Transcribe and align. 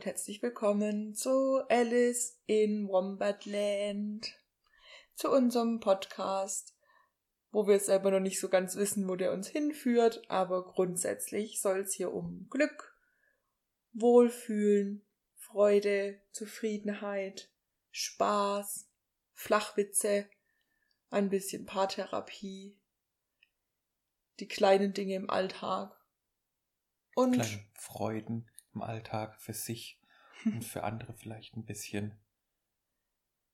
und 0.00 0.06
herzlich 0.06 0.40
willkommen 0.40 1.14
zu 1.14 1.60
Alice 1.68 2.40
in 2.46 2.88
Wombatland, 2.88 4.34
zu 5.14 5.30
unserem 5.30 5.78
Podcast, 5.78 6.74
wo 7.52 7.66
wir 7.66 7.78
selber 7.78 8.10
noch 8.10 8.20
nicht 8.20 8.40
so 8.40 8.48
ganz 8.48 8.76
wissen, 8.76 9.06
wo 9.08 9.16
der 9.16 9.30
uns 9.30 9.48
hinführt, 9.48 10.22
aber 10.30 10.64
grundsätzlich 10.64 11.60
soll 11.60 11.80
es 11.80 11.92
hier 11.92 12.14
um 12.14 12.48
Glück, 12.48 12.96
Wohlfühlen, 13.92 15.04
Freude, 15.36 16.22
Zufriedenheit, 16.32 17.50
Spaß, 17.90 18.88
Flachwitze, 19.34 20.30
ein 21.10 21.28
bisschen 21.28 21.66
Paartherapie, 21.66 22.74
die 24.38 24.48
kleinen 24.48 24.94
Dinge 24.94 25.16
im 25.16 25.28
Alltag 25.28 25.94
und 27.14 27.34
Kleine 27.34 27.66
Freuden 27.74 28.50
im 28.72 28.80
Alltag 28.80 29.38
für 29.42 29.52
sich 29.52 29.99
und 30.44 30.64
für 30.64 30.84
andere 30.84 31.12
vielleicht 31.14 31.56
ein 31.56 31.64
bisschen. 31.64 32.14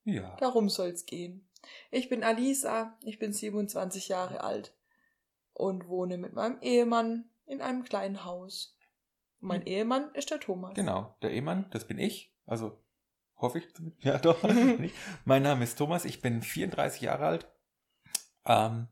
Ja. 0.05 0.37
darum 0.37 0.69
soll's 0.69 1.05
gehen. 1.05 1.49
Ich 1.91 2.09
bin 2.09 2.23
Alisa, 2.23 2.97
ich 3.03 3.19
bin 3.19 3.33
27 3.33 4.07
Jahre 4.07 4.43
alt 4.45 4.73
und 5.53 5.89
wohne 5.89 6.17
mit 6.17 6.33
meinem 6.33 6.61
Ehemann 6.61 7.29
in 7.47 7.61
einem 7.61 7.83
kleinen 7.83 8.25
Haus. 8.25 8.79
Mein 9.41 9.63
Hm. 9.63 9.67
Ehemann 9.67 10.15
ist 10.15 10.31
der 10.31 10.39
Thomas. 10.39 10.75
Genau, 10.75 11.17
der 11.23 11.33
Ehemann, 11.33 11.67
das 11.71 11.87
bin 11.87 11.99
ich. 11.99 12.33
Also 12.47 12.79
hoffe 13.37 13.59
ich. 13.59 13.75
zumindest. 13.75 14.05
Ja, 14.05 14.19
doch. 14.19 14.41
bin 14.47 14.85
ich. 14.85 14.93
mein 15.25 15.43
Name 15.43 15.65
ist 15.65 15.77
Thomas, 15.77 16.05
ich 16.05 16.23
bin 16.23 16.43
34 16.43 17.01
Jahre 17.03 17.27
alt, 17.27 17.49
ähm, 18.45 18.89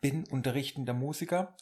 bin 0.00 0.24
unterrichtender 0.28 0.94
Musiker 0.94 1.56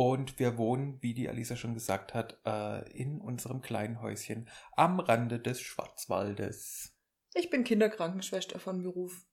und 0.00 0.38
wir 0.38 0.56
wohnen, 0.56 0.96
wie 1.02 1.12
die 1.12 1.28
Alisa 1.28 1.56
schon 1.56 1.74
gesagt 1.74 2.14
hat, 2.14 2.40
äh, 2.46 2.90
in 2.92 3.20
unserem 3.20 3.60
kleinen 3.60 4.00
Häuschen 4.00 4.48
am 4.72 4.98
Rande 4.98 5.38
des 5.38 5.60
Schwarzwaldes. 5.60 6.96
Ich 7.34 7.50
bin 7.50 7.64
Kinderkrankenschwester 7.64 8.58
von 8.58 8.82
Beruf. 8.82 9.26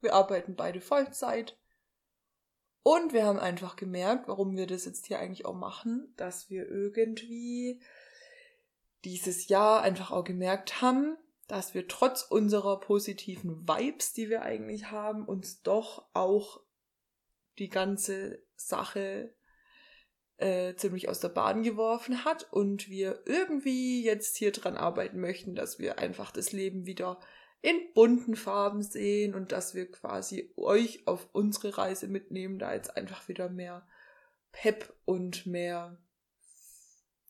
Wir 0.00 0.14
arbeiten 0.14 0.54
beide 0.54 0.80
Vollzeit. 0.80 1.58
Und 2.84 3.12
wir 3.12 3.26
haben 3.26 3.40
einfach 3.40 3.74
gemerkt, 3.74 4.28
warum 4.28 4.56
wir 4.56 4.68
das 4.68 4.84
jetzt 4.84 5.06
hier 5.06 5.18
eigentlich 5.18 5.46
auch 5.46 5.56
machen, 5.56 6.14
dass 6.16 6.48
wir 6.48 6.68
irgendwie 6.68 7.82
dieses 9.04 9.48
Jahr 9.48 9.82
einfach 9.82 10.12
auch 10.12 10.22
gemerkt 10.22 10.80
haben, 10.80 11.16
dass 11.48 11.74
wir 11.74 11.88
trotz 11.88 12.22
unserer 12.22 12.78
positiven 12.78 13.66
Vibes, 13.66 14.12
die 14.12 14.30
wir 14.30 14.42
eigentlich 14.42 14.92
haben, 14.92 15.24
uns 15.24 15.62
doch 15.62 16.06
auch 16.12 16.60
die 17.58 17.68
ganze 17.68 18.44
Sache 18.54 19.34
äh, 20.36 20.74
ziemlich 20.74 21.08
aus 21.08 21.20
der 21.20 21.28
Bahn 21.28 21.62
geworfen 21.62 22.24
hat 22.24 22.52
und 22.52 22.88
wir 22.88 23.22
irgendwie 23.26 24.04
jetzt 24.04 24.36
hier 24.36 24.52
dran 24.52 24.76
arbeiten 24.76 25.20
möchten, 25.20 25.54
dass 25.54 25.78
wir 25.78 25.98
einfach 25.98 26.30
das 26.32 26.52
Leben 26.52 26.86
wieder 26.86 27.20
in 27.62 27.76
bunten 27.94 28.36
Farben 28.36 28.82
sehen 28.82 29.34
und 29.34 29.52
dass 29.52 29.74
wir 29.74 29.90
quasi 29.90 30.52
euch 30.56 31.06
auf 31.06 31.28
unsere 31.32 31.78
Reise 31.78 32.08
mitnehmen, 32.08 32.58
da 32.58 32.74
jetzt 32.74 32.96
einfach 32.96 33.26
wieder 33.28 33.48
mehr 33.48 33.86
Pep 34.52 34.94
und 35.04 35.46
mehr, 35.46 35.98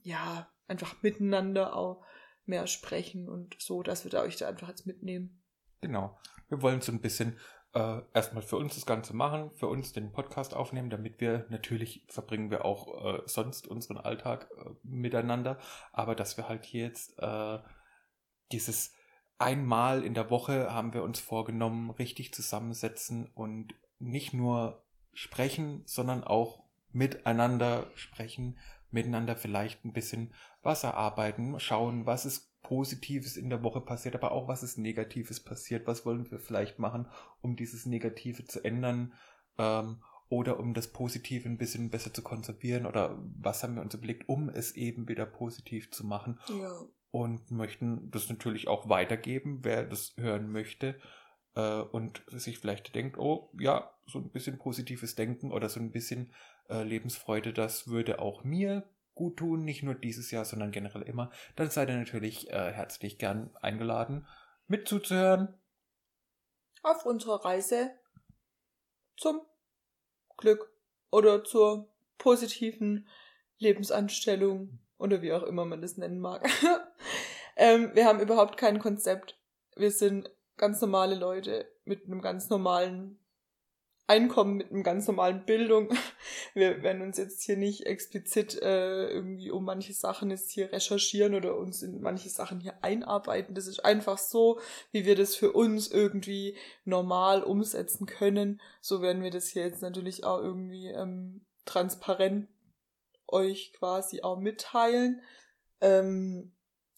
ja, 0.03 0.51
einfach 0.67 1.03
miteinander 1.03 1.77
auch 1.77 2.05
mehr 2.47 2.67
sprechen 2.67 3.29
und 3.29 3.57
so, 3.61 3.83
dass 3.83 4.05
wir 4.05 4.11
da 4.11 4.23
euch 4.23 4.37
da 4.37 4.49
einfach 4.49 4.69
jetzt 4.69 4.87
mitnehmen. 4.87 5.43
Genau. 5.81 6.19
Wir 6.49 6.63
wollen 6.63 6.81
so 6.81 6.93
ein 6.93 7.01
bisschen 7.01 7.39
äh, 7.75 8.03
erstmal 8.15 8.43
für 8.43 8.57
uns 8.57 8.77
das 8.77 8.87
Ganze 8.87 9.15
machen, 9.15 9.51
für 9.55 9.67
uns 9.67 9.93
den 9.93 10.13
Podcast 10.13 10.55
aufnehmen, 10.55 10.91
damit 10.91 11.21
wir 11.21 11.47
natürlich 11.49 12.07
verbringen 12.09 12.51
wir 12.51 12.65
auch 12.65 13.05
äh, 13.05 13.23
sonst 13.27 13.67
unseren 13.67 13.99
Alltag 13.99 14.49
äh, 14.57 14.71
miteinander, 14.83 15.59
aber 15.93 16.15
dass 16.15 16.37
wir 16.37 16.49
halt 16.49 16.65
hier 16.65 16.85
jetzt 16.85 17.19
äh, 17.19 17.59
dieses 18.53 18.95
einmal 19.39 20.05
in 20.05 20.15
der 20.15 20.31
Woche 20.31 20.73
haben 20.73 20.95
wir 20.95 21.03
uns 21.03 21.19
vorgenommen, 21.19 21.91
richtig 21.91 22.33
zusammensetzen 22.33 23.27
und 23.35 23.75
nicht 23.99 24.33
nur 24.33 24.85
sprechen, 25.13 25.83
sondern 25.87 26.23
auch 26.23 26.63
miteinander 26.93 27.91
sprechen, 27.97 28.59
miteinander 28.91 29.35
vielleicht 29.35 29.85
ein 29.85 29.93
bisschen 29.93 30.33
was 30.63 30.85
erarbeiten, 30.85 31.59
schauen, 31.59 32.07
was 32.07 32.25
ist 32.25 32.54
Positives 32.65 33.37
in 33.37 33.49
der 33.49 33.63
Woche 33.63 33.81
passiert, 33.81 34.17
aber 34.17 34.33
auch 34.33 34.49
was 34.49 34.65
ist 34.65 34.77
Negatives 34.79 35.39
passiert, 35.39 35.87
was 35.87 36.05
wollen 36.05 36.29
wir 36.29 36.41
vielleicht 36.41 36.81
machen, 36.81 37.07
um 37.41 37.55
dieses 37.55 37.87
Negative 37.87 38.45
zu 38.45 38.65
ändern 38.65 39.13
ähm, 39.57 40.03
oder 40.29 40.59
um 40.59 40.75
das 40.75 40.89
Positive 40.89 41.49
ein 41.49 41.59
bisschen 41.59 41.91
besser 41.91 42.13
zu 42.13 42.23
konservieren? 42.23 42.87
Oder 42.87 43.17
was 43.41 43.63
haben 43.63 43.77
wir 43.77 43.83
uns 43.83 43.95
überlegt, 43.95 44.29
um 44.29 44.49
es 44.49 44.73
eben 44.75 45.07
wieder 45.07 45.27
positiv 45.27 45.93
zu 45.93 46.05
machen? 46.05 46.41
Ja. 46.49 46.73
und 47.15 47.53
möchten 47.53 48.11
das 48.11 48.29
natürlich 48.29 48.67
auch 48.67 48.89
weitergeben, 48.89 49.61
wer 49.63 49.85
das 49.85 50.15
hören 50.17 50.51
möchte 50.51 50.99
äh, 51.55 51.81
und 51.81 52.25
sich 52.27 52.59
vielleicht 52.59 52.93
denkt, 52.97 53.19
oh 53.19 53.53
ja, 53.57 53.89
so 54.05 54.19
ein 54.19 54.31
bisschen 54.31 54.59
positives 54.59 55.15
Denken 55.15 55.53
oder 55.53 55.69
so 55.69 55.79
ein 55.79 55.93
bisschen 55.93 56.33
äh, 56.69 56.83
Lebensfreude, 56.83 57.53
das 57.53 57.87
würde 57.87 58.19
auch 58.19 58.43
mir 58.43 58.83
gut 59.15 59.39
tun, 59.39 59.65
nicht 59.65 59.83
nur 59.83 59.95
dieses 59.95 60.31
Jahr, 60.31 60.45
sondern 60.45 60.73
generell 60.73 61.03
immer, 61.03 61.31
dann 61.57 61.71
seid 61.71 61.89
ihr 61.89 61.97
natürlich 61.97 62.51
äh, 62.51 62.73
herzlich 62.73 63.19
gern 63.19 63.51
eingeladen, 63.61 64.27
mit 64.67 64.89
zuzuhören. 64.89 65.55
Auf 66.83 67.07
unserer 67.07 67.45
Reise 67.45 67.91
zum 69.17 69.41
Glück 70.37 70.71
oder 71.11 71.45
zur 71.45 71.89
positiven 72.19 73.09
Lebensanstellung 73.59 74.81
oder 74.99 75.23
wie 75.23 75.33
auch 75.33 75.43
immer 75.43 75.65
man 75.65 75.81
das 75.81 75.97
nennen 75.97 76.19
mag. 76.19 76.49
ähm, 77.57 77.91
wir 77.95 78.07
haben 78.07 78.21
überhaupt 78.21 78.57
kein 78.57 78.79
Konzept. 78.79 79.39
Wir 79.77 79.91
sind 79.91 80.31
ganz 80.57 80.81
normale 80.81 81.15
Leute 81.15 81.71
mit 81.85 82.05
einem 82.07 82.21
ganz 82.21 82.49
normalen 82.49 83.19
Einkommen, 84.07 84.57
mit 84.57 84.71
einem 84.71 84.83
ganz 84.83 85.07
normalen 85.07 85.45
Bildung. 85.47 85.89
Wir 86.55 86.83
werden 86.83 87.03
uns 87.03 87.17
jetzt 87.17 87.43
hier 87.43 87.57
nicht 87.57 87.87
explizit 87.87 88.61
äh, 88.61 89.09
irgendwie 89.09 89.51
um 89.51 89.65
manche 89.65 89.95
Sachen 89.95 90.31
jetzt 90.31 90.51
hier 90.51 90.71
recherchieren 90.73 91.35
oder 91.35 91.57
uns 91.57 91.83
in 91.83 92.01
manche 92.01 92.29
Sachen 92.29 92.61
hier 92.61 92.75
einarbeiten. 92.83 93.55
Das 93.55 93.67
ist 93.67 93.85
einfach 93.85 94.19
so, 94.19 94.61
wie 94.93 95.07
wir 95.07 95.17
das 95.17 95.37
für 95.37 95.53
uns 95.53 95.91
irgendwie 95.91 96.57
normal 96.85 97.43
umsetzen 97.43 98.07
können. 98.07 98.61
So 98.81 99.01
werden 99.01 99.23
wir 99.23 99.31
das 99.31 99.49
hier 99.49 99.63
jetzt 99.63 99.83
natürlich 99.83 100.25
auch 100.25 100.39
irgendwie 100.39 100.89
ähm, 100.89 101.47
transparent 101.65 102.49
euch 103.27 103.73
quasi 103.73 104.23
auch 104.23 104.39
mitteilen. 104.39 105.23
Ähm, 105.81 106.54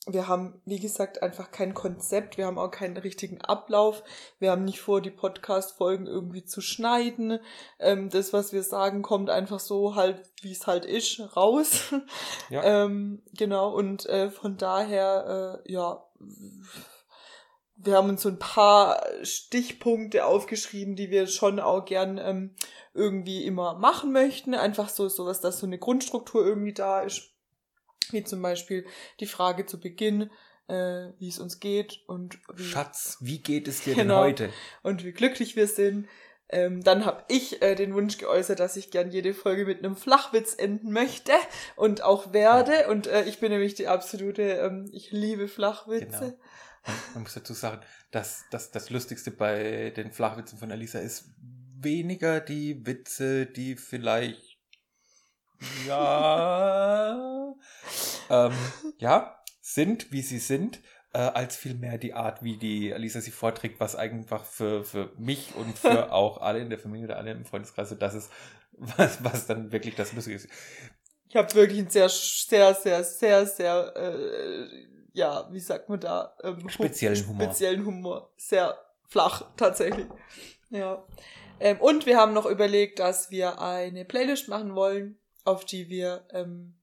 wir 0.08 0.28
haben, 0.28 0.60
wie 0.64 0.78
gesagt, 0.78 1.22
einfach 1.22 1.50
kein 1.50 1.74
Konzept. 1.74 2.38
Wir 2.38 2.46
haben 2.46 2.58
auch 2.58 2.70
keinen 2.70 2.96
richtigen 2.96 3.40
Ablauf. 3.40 4.04
Wir 4.38 4.52
haben 4.52 4.64
nicht 4.64 4.80
vor, 4.80 5.00
die 5.00 5.10
Podcast-Folgen 5.10 6.06
irgendwie 6.06 6.44
zu 6.44 6.60
schneiden. 6.60 7.40
Ähm, 7.80 8.08
das, 8.08 8.32
was 8.32 8.52
wir 8.52 8.62
sagen, 8.62 9.02
kommt 9.02 9.30
einfach 9.30 9.58
so 9.58 9.96
halt, 9.96 10.22
wie 10.42 10.52
es 10.52 10.66
halt 10.66 10.84
ist, 10.84 11.20
raus. 11.36 11.92
Ja. 12.48 12.84
ähm, 12.84 13.22
genau, 13.36 13.70
und 13.70 14.06
äh, 14.06 14.30
von 14.30 14.56
daher, 14.56 15.62
äh, 15.66 15.72
ja, 15.72 16.04
wir 17.76 17.96
haben 17.96 18.08
uns 18.08 18.22
so 18.22 18.28
ein 18.28 18.38
paar 18.38 19.02
Stichpunkte 19.22 20.24
aufgeschrieben, 20.24 20.94
die 20.94 21.10
wir 21.10 21.26
schon 21.26 21.58
auch 21.58 21.84
gern 21.84 22.18
ähm, 22.18 22.54
irgendwie 22.94 23.44
immer 23.44 23.74
machen 23.74 24.12
möchten. 24.12 24.54
Einfach 24.54 24.88
so 24.88 25.08
sowas, 25.08 25.40
dass 25.40 25.58
so 25.58 25.66
eine 25.66 25.78
Grundstruktur 25.78 26.46
irgendwie 26.46 26.72
da 26.72 27.00
ist. 27.00 27.35
Wie 28.12 28.24
zum 28.24 28.42
Beispiel 28.42 28.86
die 29.20 29.26
Frage 29.26 29.66
zu 29.66 29.80
Beginn, 29.80 30.30
äh, 30.68 31.08
wie 31.18 31.28
es 31.28 31.38
uns 31.38 31.60
geht 31.60 32.00
und 32.06 32.38
wie, 32.54 32.64
Schatz, 32.64 33.18
wie 33.20 33.38
geht 33.38 33.68
es 33.68 33.82
dir 33.82 33.94
Genau. 33.94 34.24
denn 34.24 34.32
heute? 34.32 34.50
und 34.82 35.04
wie 35.04 35.12
glücklich 35.12 35.56
wir 35.56 35.66
sind. 35.66 36.08
Ähm, 36.48 36.82
dann 36.84 37.04
habe 37.04 37.24
ich 37.28 37.60
äh, 37.60 37.74
den 37.74 37.92
Wunsch 37.94 38.18
geäußert, 38.18 38.60
dass 38.60 38.76
ich 38.76 38.92
gern 38.92 39.10
jede 39.10 39.34
Folge 39.34 39.64
mit 39.66 39.78
einem 39.80 39.96
Flachwitz 39.96 40.54
enden 40.56 40.92
möchte 40.92 41.32
und 41.74 42.02
auch 42.04 42.32
werde. 42.32 42.88
Und 42.88 43.08
äh, 43.08 43.24
ich 43.24 43.40
bin 43.40 43.50
nämlich 43.50 43.74
die 43.74 43.88
absolute, 43.88 44.42
ähm, 44.42 44.88
ich 44.92 45.10
liebe 45.10 45.48
Flachwitze. 45.48 46.06
Genau. 46.06 46.38
Und 46.86 47.14
man 47.14 47.22
muss 47.24 47.34
dazu 47.34 47.52
sagen, 47.52 47.80
dass, 48.12 48.44
dass 48.52 48.70
das 48.70 48.90
Lustigste 48.90 49.32
bei 49.32 49.90
den 49.96 50.12
Flachwitzen 50.12 50.56
von 50.56 50.70
Alisa 50.70 51.00
ist 51.00 51.24
weniger 51.80 52.40
die 52.40 52.86
Witze, 52.86 53.46
die 53.46 53.74
vielleicht 53.74 54.55
ja 55.86 57.54
ähm, 58.30 58.52
ja 58.98 59.36
sind, 59.60 60.12
wie 60.12 60.22
sie 60.22 60.38
sind, 60.38 60.80
äh, 61.12 61.18
als 61.18 61.56
vielmehr 61.56 61.98
die 61.98 62.14
Art, 62.14 62.42
wie 62.42 62.56
die 62.56 62.94
Alisa 62.94 63.20
sie 63.20 63.30
vorträgt, 63.30 63.80
was 63.80 63.96
einfach 63.96 64.44
für, 64.44 64.84
für 64.84 65.12
mich 65.18 65.54
und 65.56 65.78
für 65.78 66.12
auch 66.12 66.40
alle 66.40 66.60
in 66.60 66.70
der 66.70 66.78
Familie 66.78 67.06
oder 67.06 67.16
alle 67.16 67.32
im 67.32 67.44
Freundeskreis, 67.44 67.88
so 67.88 67.94
das 67.94 68.14
ist, 68.14 68.30
was, 68.72 69.24
was 69.24 69.46
dann 69.46 69.72
wirklich 69.72 69.94
das 69.94 70.12
Lustige 70.12 70.36
ist. 70.36 70.48
Ich 71.28 71.36
habe 71.36 71.52
wirklich 71.54 71.80
einen 71.80 71.90
sehr, 71.90 72.08
sehr, 72.08 72.74
sehr, 72.74 73.02
sehr, 73.02 73.46
sehr, 73.46 73.96
äh, 73.96 74.86
ja, 75.12 75.48
wie 75.50 75.60
sagt 75.60 75.88
man 75.88 75.98
da? 75.98 76.36
Ähm, 76.44 76.68
Speziellen 76.68 77.26
Humor. 77.26 77.44
Speziellen 77.44 77.86
Humor. 77.86 78.32
Sehr 78.36 78.78
flach, 79.08 79.50
tatsächlich. 79.56 80.06
Ja. 80.70 81.04
Ähm, 81.58 81.80
und 81.80 82.06
wir 82.06 82.18
haben 82.18 82.34
noch 82.34 82.46
überlegt, 82.46 82.98
dass 82.98 83.30
wir 83.30 83.60
eine 83.60 84.04
Playlist 84.04 84.48
machen 84.48 84.74
wollen, 84.74 85.18
auf 85.46 85.64
die 85.64 85.88
wir 85.88 86.26
ähm, 86.30 86.76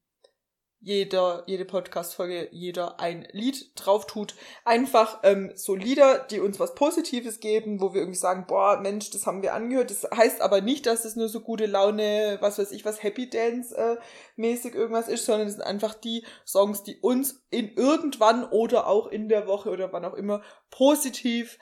jeder, 0.84 1.44
jede 1.46 1.64
Podcast-Folge, 1.64 2.50
jeder 2.52 3.00
ein 3.00 3.26
Lied 3.32 3.70
drauf 3.74 4.06
tut. 4.06 4.34
Einfach 4.66 5.20
ähm, 5.22 5.50
so 5.54 5.74
Lieder, 5.74 6.18
die 6.30 6.40
uns 6.40 6.60
was 6.60 6.74
Positives 6.74 7.40
geben, 7.40 7.80
wo 7.80 7.94
wir 7.94 8.02
irgendwie 8.02 8.18
sagen, 8.18 8.44
boah, 8.46 8.78
Mensch, 8.78 9.08
das 9.08 9.26
haben 9.26 9.40
wir 9.40 9.54
angehört. 9.54 9.90
Das 9.90 10.06
heißt 10.14 10.42
aber 10.42 10.60
nicht, 10.60 10.84
dass 10.84 11.06
es 11.06 11.16
nur 11.16 11.30
so 11.30 11.40
gute 11.40 11.64
Laune, 11.64 12.36
was 12.40 12.58
weiß 12.58 12.70
ich, 12.72 12.84
was 12.84 13.02
Happy 13.02 13.30
Dance 13.30 13.74
äh, 13.74 13.96
irgendwas 14.36 15.08
ist, 15.08 15.24
sondern 15.24 15.48
es 15.48 15.54
sind 15.54 15.62
einfach 15.62 15.94
die 15.94 16.22
Songs, 16.44 16.82
die 16.82 16.98
uns 17.00 17.42
in 17.48 17.72
irgendwann 17.72 18.44
oder 18.44 18.86
auch 18.86 19.06
in 19.06 19.30
der 19.30 19.46
Woche 19.46 19.70
oder 19.70 19.90
wann 19.90 20.04
auch 20.04 20.14
immer 20.14 20.42
positiv 20.70 21.58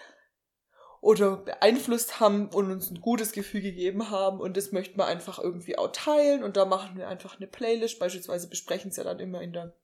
oder 1.03 1.37
beeinflusst 1.37 2.21
haben 2.21 2.49
und 2.49 2.71
uns 2.71 2.91
ein 2.91 3.01
gutes 3.01 3.33
Gefühl 3.33 3.61
gegeben 3.61 4.09
haben 4.09 4.41
und 4.41 4.57
das 4.57 4.71
möchten 4.71 4.97
wir 4.97 5.07
einfach 5.07 5.41
irgendwie 5.41 5.77
auch 5.77 5.91
teilen 5.93 6.45
und 6.45 6.57
da 6.57 6.65
machen 6.65 6.97
wir 6.97 7.09
einfach 7.09 7.37
eine 7.37 7.49
Playlist, 7.49 7.99
beispielsweise 7.99 8.49
besprechen 8.49 8.91
es 8.93 8.97
ja 8.97 9.05
dann 9.05 9.19
immer 9.19 9.43
in 9.43 9.53
der 9.53 9.75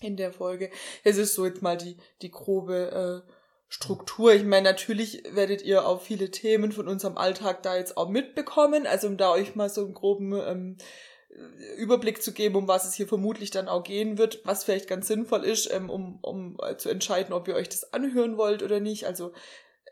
in 0.00 0.16
der 0.16 0.32
Folge. 0.32 0.70
Es 1.04 1.18
ist 1.18 1.34
so 1.34 1.44
jetzt 1.44 1.60
mal 1.60 1.76
die 1.76 1.98
die 2.22 2.30
grobe 2.30 3.24
äh, 3.26 3.32
Struktur. 3.68 4.32
Ich 4.32 4.44
meine, 4.44 4.70
natürlich 4.70 5.22
werdet 5.32 5.60
ihr 5.60 5.86
auch 5.86 6.00
viele 6.00 6.30
Themen 6.30 6.72
von 6.72 6.88
unserem 6.88 7.18
Alltag 7.18 7.62
da 7.62 7.76
jetzt 7.76 7.98
auch 7.98 8.08
mitbekommen, 8.08 8.86
also 8.86 9.06
um 9.08 9.18
da 9.18 9.32
euch 9.32 9.54
mal 9.54 9.68
so 9.68 9.84
einen 9.84 9.92
groben 9.92 10.32
ähm, 10.32 10.78
Überblick 11.76 12.22
zu 12.22 12.32
geben, 12.32 12.56
um 12.56 12.68
was 12.68 12.86
es 12.86 12.94
hier 12.94 13.06
vermutlich 13.06 13.50
dann 13.50 13.68
auch 13.68 13.84
gehen 13.84 14.16
wird, 14.16 14.40
was 14.44 14.64
vielleicht 14.64 14.88
ganz 14.88 15.08
sinnvoll 15.08 15.44
ist, 15.44 15.70
ähm, 15.70 15.90
um, 15.90 16.18
um 16.22 16.56
äh, 16.62 16.78
zu 16.78 16.88
entscheiden, 16.88 17.34
ob 17.34 17.46
ihr 17.48 17.54
euch 17.54 17.68
das 17.68 17.92
anhören 17.92 18.38
wollt 18.38 18.62
oder 18.62 18.80
nicht. 18.80 19.06
Also 19.06 19.32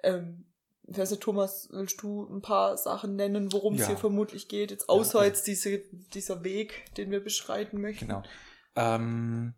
ähm, 0.03 0.47
ich 0.89 0.99
weiß 0.99 1.11
nicht, 1.11 1.23
Thomas, 1.23 1.69
willst 1.73 2.01
du 2.03 2.27
ein 2.27 2.43
paar 2.43 2.77
Sachen 2.77 3.17
nennen, 3.17 3.53
worum 3.53 3.75
es 3.75 3.87
hier 3.87 3.97
vermutlich 3.97 4.49
geht? 4.49 4.71
Jetzt 4.71 4.89
außer 4.89 5.21
ja, 5.21 5.27
jetzt 5.27 5.47
diese, 5.47 5.79
dieser 6.15 6.45
Weg, 6.45 6.95
den 6.97 7.11
wir 7.11 7.23
beschreiten 7.23 7.81
möchten. 7.81 8.07
Genau. 8.07 8.23
Ähm, 8.77 9.55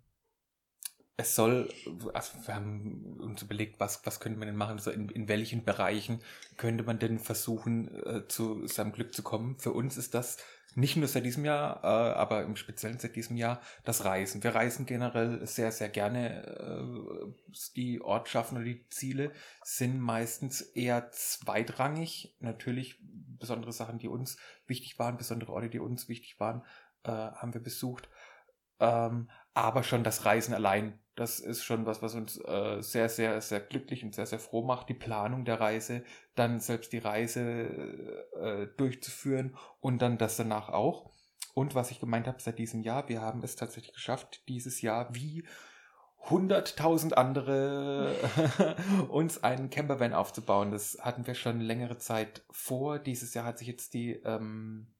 es 1.19 1.35
soll, 1.35 1.69
also 2.15 2.33
wir 2.47 2.55
haben 2.55 3.19
uns 3.21 3.43
überlegt, 3.43 3.81
was, 3.81 4.07
was 4.07 4.21
könnte 4.21 4.39
man 4.39 4.47
denn 4.47 4.57
machen, 4.57 4.77
also 4.77 4.91
in, 4.91 5.09
in 5.09 5.29
welchen 5.29 5.65
Bereichen 5.65 6.23
könnte 6.57 6.85
man 6.85 6.99
denn 6.99 7.19
versuchen, 7.19 7.89
äh, 8.07 8.29
zu 8.29 8.67
seinem 8.69 8.93
Glück 8.93 9.13
zu 9.13 9.23
kommen. 9.23 9.59
Für 9.59 9.73
uns 9.73 9.99
ist 9.99 10.15
das 10.15 10.39
nicht 10.79 10.97
nur 10.97 11.09
seit 11.09 11.25
diesem 11.25 11.45
Jahr, 11.45 11.83
äh, 11.83 11.87
aber 11.87 12.45
im 12.45 12.55
Speziellen 12.55 13.01
seit 13.01 13.17
diesem 13.17 13.37
Jahr 13.37 13.61
das 13.85 14.05
Reisen. 14.05 14.45
Wir 14.45 14.55
reisen 14.55 14.87
generell 14.87 15.45
sehr, 15.45 15.73
sehr 15.73 15.89
gerne. 15.89 16.47
Äh, 16.47 17.33
die 17.75 18.01
Ortschaften 18.01 18.57
oder 18.57 18.65
die 18.65 18.89
Ziele 18.89 19.33
sind 19.65 19.99
meistens 19.99 20.61
eher 20.61 21.11
zweitrangig. 21.11 22.37
Natürlich 22.39 23.01
besondere 23.03 23.73
Sachen, 23.73 23.99
die 23.99 24.07
uns 24.07 24.37
wichtig 24.69 24.99
waren, 25.01 25.17
besondere 25.17 25.53
Orte, 25.53 25.69
die 25.69 25.81
uns 25.81 26.09
wichtig 26.09 26.39
waren, 26.39 26.63
äh, 27.03 27.11
haben 27.11 27.55
wir 27.55 27.63
besucht. 27.63 28.09
Ähm, 28.79 29.29
aber 29.55 29.83
schon 29.83 30.05
das 30.05 30.25
Reisen 30.25 30.55
allein 30.55 31.01
das 31.19 31.41
ist 31.41 31.65
schon 31.65 31.87
was, 31.87 32.03
was 32.03 32.15
uns 32.15 32.39
äh, 32.45 32.81
sehr, 32.81 33.09
sehr, 33.09 33.41
sehr 33.41 33.61
glücklich 33.61 34.05
und 34.05 34.15
sehr, 34.15 34.27
sehr 34.27 34.39
froh 34.39 34.63
macht. 34.63 34.89
Die 34.89 34.95
Planung 34.95 35.45
der 35.45 35.61
Reise, 35.61 36.05
dann 36.35 36.61
selbst 36.61 36.93
die 36.93 36.99
Reise 36.99 37.43
äh, 38.41 38.67
durchzuführen 38.77 39.57
und 39.81 40.01
dann 40.01 40.19
das 40.19 40.37
danach 40.37 40.69
auch. 40.69 41.11
Und 41.55 41.75
was 41.75 41.91
ich 41.91 41.99
gemeint 41.99 42.29
habe 42.29 42.41
seit 42.41 42.59
diesem 42.59 42.83
Jahr, 42.83 43.09
wir 43.09 43.21
haben 43.21 43.43
es 43.43 43.57
tatsächlich 43.57 43.95
geschafft, 43.95 44.43
dieses 44.49 44.81
Jahr 44.81 45.13
wie 45.15 45.45
100.000 46.27 47.15
andere 47.15 48.15
uns 49.09 49.43
einen 49.43 49.71
Campervan 49.71 50.13
aufzubauen. 50.13 50.71
Das 50.71 50.99
hatten 51.01 51.27
wir 51.27 51.35
schon 51.35 51.61
längere 51.61 51.99
Zeit 51.99 52.45
vor. 52.51 52.99
Dieses 52.99 53.35
Jahr 53.35 53.45
hat 53.45 53.59
sich 53.59 53.69
jetzt 53.69 53.95
die, 53.95 54.13
ähm, 54.25 54.95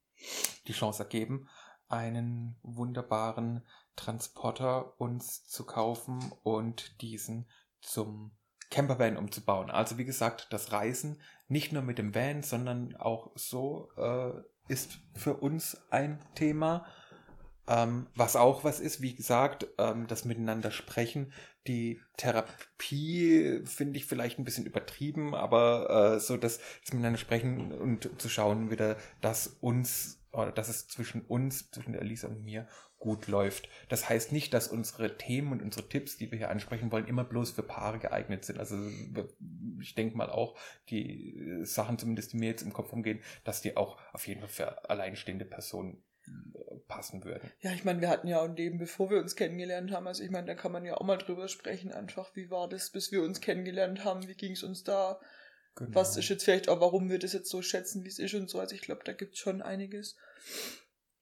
die 0.67 0.73
Chance 0.73 1.03
ergeben, 1.03 1.49
einen 1.89 2.57
wunderbaren 2.63 3.65
Transporter 3.99 4.99
uns 5.01 5.47
zu 5.47 5.67
kaufen 5.67 6.33
und 6.43 7.03
diesen 7.03 7.49
zum 7.81 8.33
Campervan 8.71 9.17
umzubauen. 9.17 9.71
Also 9.71 9.99
wie 9.99 10.05
gesagt, 10.05 10.49
das 10.51 10.73
Reisen 10.73 11.21
nicht 11.49 11.73
nur 11.73 11.83
mit 11.83 11.99
dem 11.99 12.15
Van, 12.15 12.43
sondern 12.43 12.95
auch 12.97 13.33
so 13.35 13.91
äh, 13.97 14.33
ist 14.69 15.01
für 15.15 15.35
uns 15.35 15.79
ein 15.91 16.21
Thema. 16.35 16.87
Ähm, 17.67 18.07
was 18.15 18.37
auch 18.37 18.65
was 18.65 18.81
ist, 18.81 19.03
wie 19.03 19.15
gesagt, 19.15 19.67
ähm, 19.79 20.07
das 20.07 20.25
Miteinander 20.25 20.71
sprechen. 20.71 21.33
Die 21.67 22.01
Therapie 22.17 23.63
finde 23.65 23.99
ich 23.99 24.07
vielleicht 24.07 24.39
ein 24.39 24.45
bisschen 24.45 24.65
übertrieben, 24.65 25.35
aber 25.35 26.15
äh, 26.15 26.21
so 26.21 26.37
das, 26.37 26.59
das 26.59 26.93
Miteinander 26.93 27.19
sprechen 27.19 27.73
und 27.73 28.21
zu 28.21 28.29
schauen 28.29 28.71
wieder, 28.71 28.97
dass 29.21 29.49
uns 29.61 30.19
oder 30.45 30.53
dass 30.53 30.69
es 30.69 30.89
zwischen 30.89 31.23
uns, 31.23 31.71
zwischen 31.71 31.93
der 31.93 32.03
Elisa 32.03 32.29
und 32.29 32.45
mir 32.45 32.69
gut 32.99 33.29
läuft. 33.29 33.69
Das 33.89 34.09
heißt 34.09 34.33
nicht, 34.33 34.53
dass 34.53 34.69
unsere 34.69 35.17
Themen 35.17 35.53
und 35.53 35.63
unsere 35.63 35.89
Tipps, 35.89 36.17
die 36.17 36.31
wir 36.31 36.39
hier 36.39 36.51
ansprechen 36.51 36.91
wollen, 36.91 37.07
immer 37.07 37.25
bloß 37.25 37.53
für 37.53 37.63
Paare 37.63 37.99
geeignet 37.99 38.45
sind. 38.45 38.59
Also 38.59 38.77
ich 39.81 39.95
denke 39.95 40.17
mal 40.17 40.31
auch, 40.31 40.59
die 40.91 41.61
Sachen 41.63 41.99
zumindest, 41.99 42.33
die 42.33 42.39
mir 42.39 42.49
jetzt 42.49 42.63
im 42.63 42.73
Kopf 42.73 42.93
umgehen, 42.93 43.21
dass 43.45 43.63
die 43.63 43.77
auch 43.77 43.99
auf 44.13 44.27
jeden 44.27 44.41
Fall 44.41 44.49
für 44.49 44.91
alleinstehende 44.91 45.45
Personen 45.45 46.03
äh, 46.27 46.77
passen 46.89 47.25
würden. 47.25 47.51
Ja, 47.61 47.73
ich 47.73 47.85
meine, 47.85 48.01
wir 48.01 48.09
hatten 48.09 48.27
ja 48.27 48.41
auch 48.41 48.49
ein 48.49 48.57
Leben, 48.57 48.79
bevor 48.79 49.11
wir 49.11 49.19
uns 49.19 49.37
kennengelernt 49.37 49.93
haben. 49.93 50.07
Also 50.07 50.25
ich 50.25 50.31
meine, 50.31 50.47
da 50.47 50.55
kann 50.55 50.73
man 50.73 50.85
ja 50.85 50.97
auch 50.97 51.05
mal 51.05 51.19
drüber 51.19 51.49
sprechen, 51.49 51.93
einfach, 51.93 52.35
wie 52.35 52.51
war 52.51 52.69
das, 52.69 52.91
bis 52.91 53.13
wir 53.13 53.23
uns 53.23 53.41
kennengelernt 53.41 54.05
haben, 54.05 54.27
wie 54.27 54.35
ging 54.35 54.53
es 54.53 54.65
uns 54.65 54.83
da, 54.83 55.21
genau. 55.77 55.95
was 55.95 56.17
ist 56.17 56.29
jetzt 56.29 56.45
vielleicht 56.45 56.69
auch, 56.69 56.81
warum 56.81 57.11
wir 57.11 57.19
das 57.19 57.33
jetzt 57.33 57.51
so 57.51 57.63
schätzen, 57.63 58.05
wie 58.05 58.09
es 58.09 58.19
ist 58.19 58.35
und 58.35 58.51
so. 58.51 58.59
Also 58.59 58.75
ich 58.75 58.81
glaube, 58.81 59.03
da 59.05 59.13
gibt 59.13 59.35
es 59.35 59.41
schon 59.41 59.63
einiges. 59.63 60.17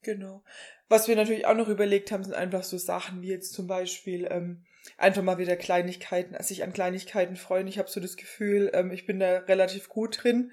Genau. 0.02 0.44
Was 0.88 1.08
wir 1.08 1.16
natürlich 1.16 1.46
auch 1.46 1.56
noch 1.56 1.68
überlegt 1.68 2.12
haben, 2.12 2.22
sind 2.22 2.34
einfach 2.34 2.62
so 2.62 2.78
Sachen 2.78 3.20
wie 3.22 3.28
jetzt 3.28 3.52
zum 3.52 3.66
Beispiel 3.66 4.28
ähm, 4.30 4.64
einfach 4.98 5.22
mal 5.22 5.38
wieder 5.38 5.56
Kleinigkeiten, 5.56 6.40
sich 6.42 6.62
an 6.62 6.72
Kleinigkeiten 6.72 7.34
freuen. 7.36 7.66
Ich 7.66 7.78
habe 7.78 7.90
so 7.90 7.98
das 8.00 8.16
Gefühl, 8.16 8.70
ähm, 8.72 8.92
ich 8.92 9.04
bin 9.04 9.18
da 9.18 9.38
relativ 9.38 9.88
gut 9.88 10.22
drin, 10.22 10.52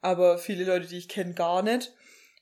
aber 0.00 0.38
viele 0.38 0.64
Leute, 0.64 0.86
die 0.86 0.96
ich 0.96 1.08
kenne, 1.08 1.34
gar 1.34 1.62
nicht. 1.62 1.94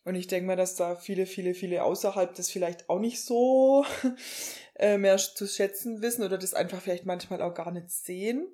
Und 0.05 0.15
ich 0.15 0.29
denke 0.29 0.47
mal, 0.47 0.57
dass 0.57 0.77
da 0.77 0.97
viele, 0.97 1.27
viele, 1.27 1.55
viele 1.55 1.83
außerhalb 1.83 2.35
das 2.35 2.51
vielleicht 2.51 2.89
auch 2.89 2.99
nicht 2.99 3.25
so 3.25 3.85
äh, 4.77 4.99
mehr 4.99 5.17
zu 5.17 5.47
schätzen 5.47 6.03
wissen 6.03 6.25
oder 6.25 6.39
das 6.39 6.55
einfach 6.55 6.81
vielleicht 6.81 7.07
manchmal 7.07 7.43
auch 7.43 7.55
gar 7.55 7.73
nicht 7.73 7.91
sehen. 7.91 8.49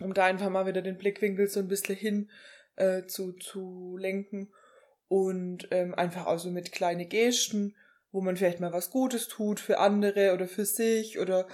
Um 0.00 0.14
da 0.14 0.26
einfach 0.26 0.48
mal 0.50 0.66
wieder 0.66 0.82
den 0.82 0.98
Blickwinkel 0.98 1.48
so 1.48 1.60
ein 1.60 1.68
bisschen 1.68 1.96
hin 1.96 2.30
äh, 2.76 3.06
zu, 3.06 3.32
zu 3.32 3.96
lenken 3.98 4.52
und 5.08 5.68
ähm, 5.70 5.94
einfach 5.94 6.26
auch 6.26 6.38
so 6.38 6.50
mit 6.50 6.72
kleine 6.72 7.06
Gesten, 7.06 7.74
wo 8.12 8.20
man 8.20 8.36
vielleicht 8.36 8.60
mal 8.60 8.72
was 8.72 8.90
Gutes 8.90 9.28
tut 9.28 9.60
für 9.60 9.78
andere 9.78 10.32
oder 10.34 10.46
für 10.46 10.64
sich 10.64 11.18
oder 11.18 11.46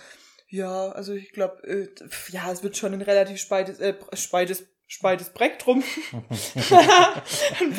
ja, 0.49 0.90
also 0.90 1.14
ich 1.14 1.32
glaube, 1.32 1.66
äh, 1.66 1.88
ja, 2.30 2.50
es 2.52 2.62
wird 2.62 2.76
schon 2.76 2.92
ein 2.92 3.02
relativ 3.02 3.38
speites, 3.40 3.80
äh, 3.80 3.94
speites, 4.12 4.64
speites 4.87 5.28
Spektrum, 5.28 5.82
ein, 6.12 7.76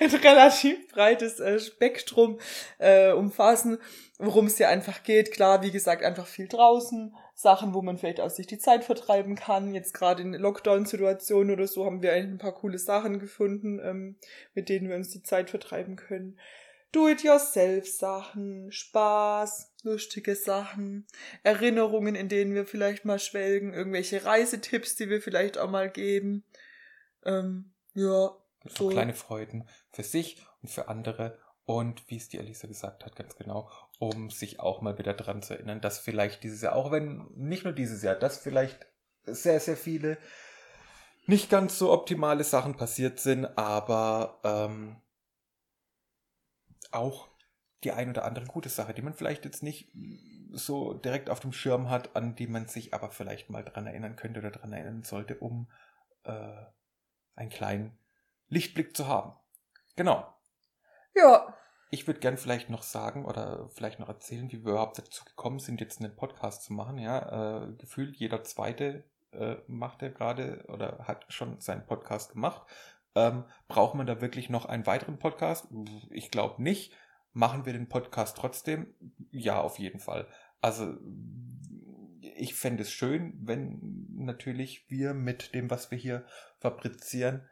ein, 0.00 0.14
relativ 0.16 0.88
breites 0.88 1.40
äh, 1.40 1.58
Spektrum 1.58 2.38
äh, 2.78 3.12
umfassen, 3.12 3.78
worum 4.18 4.46
es 4.46 4.58
ja 4.58 4.68
einfach 4.68 5.02
geht. 5.02 5.32
Klar, 5.32 5.62
wie 5.62 5.70
gesagt, 5.70 6.02
einfach 6.02 6.26
viel 6.26 6.48
draußen, 6.48 7.14
Sachen, 7.40 7.72
wo 7.72 7.80
man 7.80 7.96
vielleicht 7.96 8.20
aus 8.20 8.36
sich 8.36 8.46
die 8.46 8.58
Zeit 8.58 8.84
vertreiben 8.84 9.34
kann. 9.34 9.74
Jetzt 9.74 9.94
gerade 9.94 10.22
in 10.22 10.34
Lockdown-Situationen 10.34 11.54
oder 11.54 11.66
so 11.66 11.86
haben 11.86 12.02
wir 12.02 12.12
eigentlich 12.12 12.32
ein 12.32 12.38
paar 12.38 12.54
coole 12.54 12.78
Sachen 12.78 13.18
gefunden, 13.18 13.80
ähm, 13.82 14.16
mit 14.54 14.68
denen 14.68 14.88
wir 14.88 14.96
uns 14.96 15.08
die 15.08 15.22
Zeit 15.22 15.48
vertreiben 15.48 15.96
können. 15.96 16.38
Do-it-yourself-Sachen, 16.92 18.72
Spaß, 18.72 19.72
lustige 19.84 20.34
Sachen, 20.34 21.06
Erinnerungen, 21.42 22.14
in 22.14 22.28
denen 22.28 22.54
wir 22.54 22.66
vielleicht 22.66 23.04
mal 23.04 23.18
schwelgen, 23.18 23.72
irgendwelche 23.72 24.24
Reisetipps, 24.24 24.96
die 24.96 25.08
wir 25.08 25.22
vielleicht 25.22 25.56
auch 25.56 25.70
mal 25.70 25.88
geben. 25.88 26.44
Ähm, 27.24 27.72
ja, 27.94 28.36
so. 28.66 28.88
Kleine 28.88 29.14
Freuden 29.14 29.66
für 29.92 30.02
sich 30.02 30.44
und 30.62 30.68
für 30.68 30.88
andere 30.88 31.38
und 31.64 32.02
wie 32.10 32.16
es 32.16 32.28
die 32.28 32.38
Elisa 32.38 32.66
gesagt 32.66 33.06
hat, 33.06 33.16
ganz 33.16 33.36
genau, 33.36 33.70
um 34.00 34.30
sich 34.30 34.60
auch 34.60 34.80
mal 34.80 34.96
wieder 34.96 35.12
dran 35.12 35.42
zu 35.42 35.52
erinnern, 35.52 35.82
dass 35.82 35.98
vielleicht 35.98 36.42
dieses 36.42 36.62
Jahr, 36.62 36.74
auch 36.74 36.90
wenn 36.90 37.26
nicht 37.36 37.64
nur 37.64 37.74
dieses 37.74 38.02
Jahr, 38.02 38.14
dass 38.14 38.38
vielleicht 38.38 38.86
sehr, 39.24 39.60
sehr 39.60 39.76
viele 39.76 40.16
nicht 41.26 41.50
ganz 41.50 41.78
so 41.78 41.92
optimale 41.92 42.42
Sachen 42.42 42.76
passiert 42.76 43.20
sind, 43.20 43.44
aber 43.58 44.40
ähm, 44.42 44.96
auch 46.92 47.28
die 47.84 47.92
ein 47.92 48.08
oder 48.08 48.24
andere 48.24 48.46
gute 48.46 48.70
Sache, 48.70 48.94
die 48.94 49.02
man 49.02 49.12
vielleicht 49.12 49.44
jetzt 49.44 49.62
nicht 49.62 49.92
so 50.50 50.94
direkt 50.94 51.28
auf 51.28 51.40
dem 51.40 51.52
Schirm 51.52 51.90
hat, 51.90 52.16
an 52.16 52.34
die 52.34 52.46
man 52.46 52.68
sich 52.68 52.94
aber 52.94 53.10
vielleicht 53.10 53.50
mal 53.50 53.62
dran 53.62 53.86
erinnern 53.86 54.16
könnte 54.16 54.40
oder 54.40 54.50
dran 54.50 54.72
erinnern 54.72 55.02
sollte, 55.02 55.36
um 55.36 55.70
äh, 56.24 56.64
einen 57.36 57.50
kleinen 57.50 57.98
Lichtblick 58.48 58.96
zu 58.96 59.06
haben. 59.06 59.34
Genau. 59.94 60.26
Ja, 61.14 61.54
ich 61.90 62.06
würde 62.06 62.20
gern 62.20 62.38
vielleicht 62.38 62.70
noch 62.70 62.84
sagen 62.84 63.24
oder 63.24 63.68
vielleicht 63.70 63.98
noch 63.98 64.08
erzählen, 64.08 64.50
wie 64.50 64.64
wir 64.64 64.72
überhaupt 64.72 64.98
dazu 64.98 65.24
gekommen 65.24 65.58
sind, 65.58 65.80
jetzt 65.80 66.00
einen 66.00 66.14
Podcast 66.14 66.62
zu 66.62 66.72
machen. 66.72 66.98
Ja, 66.98 67.64
äh, 67.64 67.72
gefühlt 67.72 68.16
jeder 68.16 68.44
zweite 68.44 69.04
äh, 69.32 69.56
macht 69.66 70.02
er 70.02 70.10
gerade 70.10 70.64
oder 70.68 71.00
hat 71.06 71.26
schon 71.32 71.60
seinen 71.60 71.84
Podcast 71.86 72.32
gemacht. 72.32 72.62
Ähm, 73.16 73.44
braucht 73.66 73.96
man 73.96 74.06
da 74.06 74.20
wirklich 74.20 74.50
noch 74.50 74.66
einen 74.66 74.86
weiteren 74.86 75.18
Podcast? 75.18 75.66
Ich 76.10 76.30
glaube 76.30 76.62
nicht. 76.62 76.92
Machen 77.32 77.66
wir 77.66 77.72
den 77.72 77.88
Podcast 77.88 78.36
trotzdem? 78.36 78.94
Ja, 79.30 79.60
auf 79.60 79.78
jeden 79.78 80.00
Fall. 80.00 80.26
Also 80.60 80.94
ich 82.36 82.54
fände 82.54 82.82
es 82.82 82.92
schön, 82.92 83.34
wenn 83.40 84.06
natürlich 84.16 84.88
wir 84.90 85.14
mit 85.14 85.54
dem, 85.54 85.70
was 85.70 85.90
wir 85.90 85.98
hier 85.98 86.24
fabrizieren, 86.58 87.48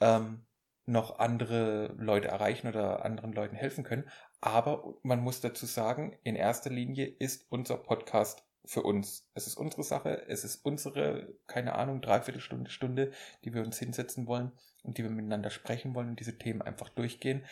ähm, 0.00 0.46
noch 0.88 1.18
andere 1.18 1.94
Leute 1.98 2.28
erreichen 2.28 2.66
oder 2.66 3.04
anderen 3.04 3.32
Leuten 3.32 3.54
helfen 3.54 3.84
können. 3.84 4.08
Aber 4.40 4.94
man 5.02 5.20
muss 5.20 5.40
dazu 5.40 5.66
sagen, 5.66 6.18
in 6.24 6.34
erster 6.34 6.70
Linie 6.70 7.06
ist 7.06 7.46
unser 7.50 7.76
Podcast 7.76 8.44
für 8.64 8.82
uns. 8.82 9.30
Es 9.34 9.46
ist 9.46 9.56
unsere 9.56 9.82
Sache, 9.82 10.26
es 10.28 10.44
ist 10.44 10.64
unsere, 10.64 11.34
keine 11.46 11.74
Ahnung, 11.74 12.00
Dreiviertelstunde, 12.00 12.70
Stunde, 12.70 13.12
die 13.44 13.52
wir 13.52 13.62
uns 13.62 13.78
hinsetzen 13.78 14.26
wollen 14.26 14.52
und 14.82 14.98
die 14.98 15.02
wir 15.02 15.10
miteinander 15.10 15.50
sprechen 15.50 15.94
wollen 15.94 16.08
und 16.08 16.20
diese 16.20 16.38
Themen 16.38 16.62
einfach 16.62 16.88
durchgehen. 16.88 17.44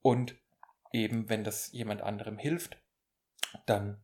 Und 0.00 0.36
eben, 0.92 1.28
wenn 1.28 1.44
das 1.44 1.72
jemand 1.72 2.00
anderem 2.00 2.38
hilft, 2.38 2.78
dann 3.66 4.02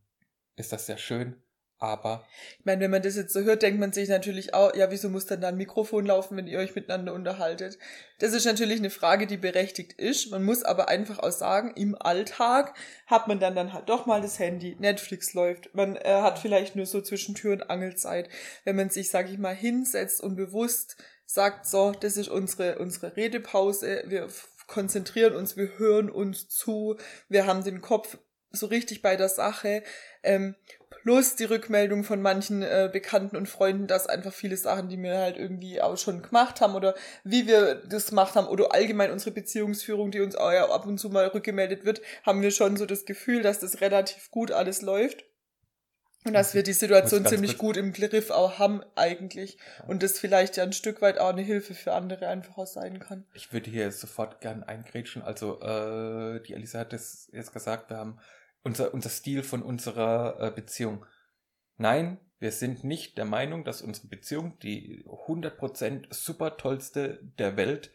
ist 0.57 0.73
das 0.73 0.87
sehr 0.87 0.99
schön. 0.99 1.43
Aber. 1.81 2.27
Ich 2.59 2.65
meine, 2.65 2.81
wenn 2.81 2.91
man 2.91 3.03
das 3.03 3.15
jetzt 3.15 3.33
so 3.33 3.41
hört, 3.43 3.63
denkt 3.63 3.79
man 3.79 3.93
sich 3.93 4.09
natürlich 4.09 4.53
auch, 4.53 4.75
ja, 4.75 4.91
wieso 4.91 5.09
muss 5.09 5.27
dann 5.27 5.41
da 5.41 5.49
ein 5.49 5.57
Mikrofon 5.57 6.07
laufen, 6.07 6.37
wenn 6.37 6.49
ihr 6.49 6.59
euch 6.59 6.75
miteinander 6.75 7.15
unterhaltet? 7.15 7.79
Das 8.19 8.33
ist 8.33 8.47
natürlich 8.47 8.81
eine 8.81 8.91
Frage, 8.91 9.29
die 9.29 9.37
berechtigt 9.37 9.93
ist. 9.93 10.31
Man 10.33 10.43
muss 10.43 10.65
aber 10.65 10.89
einfach 10.89 11.21
auch 11.21 11.31
sagen, 11.31 11.73
im 11.77 11.95
Alltag 12.01 12.75
hat 13.07 13.29
man 13.29 13.39
dann 13.39 13.55
dann 13.55 13.73
halt 13.73 13.89
doch 13.89 14.07
mal 14.07 14.21
das 14.21 14.41
Handy, 14.41 14.77
Netflix 14.81 15.35
läuft, 15.35 15.73
man 15.73 15.95
äh, 15.95 16.21
hat 16.21 16.41
vielleicht 16.41 16.75
nur 16.75 16.87
so 16.87 17.01
zwischen 17.01 17.37
Tür 17.37 17.53
und 17.53 17.71
Angelzeit. 17.71 18.29
Wenn 18.65 18.75
man 18.75 18.91
sich, 18.91 19.11
sag 19.11 19.31
ich 19.31 19.39
mal, 19.39 19.55
hinsetzt 19.55 20.21
und 20.21 20.35
bewusst 20.35 20.97
sagt, 21.27 21.67
so, 21.67 21.93
das 21.93 22.17
ist 22.17 22.29
unsere, 22.29 22.79
unsere 22.81 23.17
Redepause, 23.17 24.03
wir 24.07 24.29
konzentrieren 24.67 25.37
uns, 25.37 25.57
wir 25.57 25.79
hören 25.79 26.11
uns 26.11 26.49
zu, 26.49 26.97
wir 27.29 27.47
haben 27.47 27.63
den 27.63 27.81
Kopf 27.81 28.19
so 28.51 28.67
richtig 28.67 29.03
bei 29.03 29.17
der 29.17 29.29
Sache. 29.29 29.83
Ähm, 30.23 30.55
plus 31.09 31.37
die 31.37 31.45
Rückmeldung 31.45 32.05
von 32.05 32.21
manchen 32.21 32.63
äh, 32.63 32.91
Bekannten 32.93 33.39
und 33.39 33.49
Freunden, 33.49 33.87
dass 33.87 34.07
einfach 34.07 34.31
viele 34.31 34.59
Sachen, 34.59 34.91
die 34.91 35.03
wir 35.03 35.17
halt 35.17 35.39
irgendwie 35.39 35.81
auch 35.81 35.97
schon 35.97 36.21
gemacht 36.21 36.61
haben 36.61 36.75
oder 36.75 36.95
wie 37.25 37.47
wir 37.47 37.77
das 37.77 38.11
gemacht 38.11 38.35
haben 38.35 38.47
oder 38.47 38.75
allgemein 38.75 39.11
unsere 39.11 39.31
Beziehungsführung, 39.31 40.11
die 40.11 40.21
uns 40.21 40.37
auch 40.37 40.53
ja 40.53 40.69
ab 40.69 40.85
und 40.85 40.99
zu 40.99 41.09
mal 41.09 41.29
rückgemeldet 41.29 41.87
wird, 41.87 42.03
haben 42.25 42.43
wir 42.43 42.51
schon 42.51 42.77
so 42.77 42.85
das 42.85 43.07
Gefühl, 43.07 43.41
dass 43.41 43.59
das 43.59 43.81
relativ 43.81 44.31
gut 44.31 44.53
alles 44.53 44.83
läuft. 44.83 45.25
Und 46.25 46.35
dass 46.35 46.53
wir 46.53 46.63
die 46.63 46.75
Situation 46.75 47.25
ziemlich 47.25 47.57
gut 47.57 47.79
im 47.79 47.95
Griff 47.95 48.29
auch 48.29 48.59
haben 48.59 48.83
eigentlich. 48.95 49.57
Und 49.87 50.03
das 50.03 50.19
vielleicht 50.19 50.59
ja 50.59 50.65
ein 50.65 50.75
Stück 50.75 51.01
weit 51.01 51.17
auch 51.17 51.31
eine 51.31 51.41
Hilfe 51.41 51.73
für 51.73 51.95
andere 51.95 52.29
einfach 52.29 52.59
auch 52.59 52.67
sein 52.67 52.99
kann. 52.99 53.25
Ich 53.33 53.51
würde 53.51 53.71
hier 53.71 53.91
sofort 53.93 54.43
gern 54.43 54.63
eingrätschen. 54.63 55.23
Also 55.23 55.59
äh, 55.63 56.43
die 56.43 56.53
Elisa 56.53 56.81
hat 56.81 56.93
es 56.93 57.31
jetzt 57.33 57.55
gesagt, 57.55 57.89
wir 57.89 57.97
haben 57.97 58.19
unser, 58.63 58.93
unser 58.95 59.11
Stil 59.11 59.43
von 59.43 59.63
unserer 59.63 60.41
äh, 60.41 60.51
Beziehung. 60.51 61.05
Nein, 61.77 62.19
wir 62.39 62.53
sind 62.53 62.85
nicht 62.85 63.19
der 63.19 63.25
Meinung, 63.25 63.65
dass 63.65 63.83
unsere 63.83 64.09
Beziehung 64.09 64.59
die 64.61 65.05
100% 65.05 66.13
super 66.13 66.57
tollste 66.57 67.21
der 67.39 67.57
Welt 67.57 67.93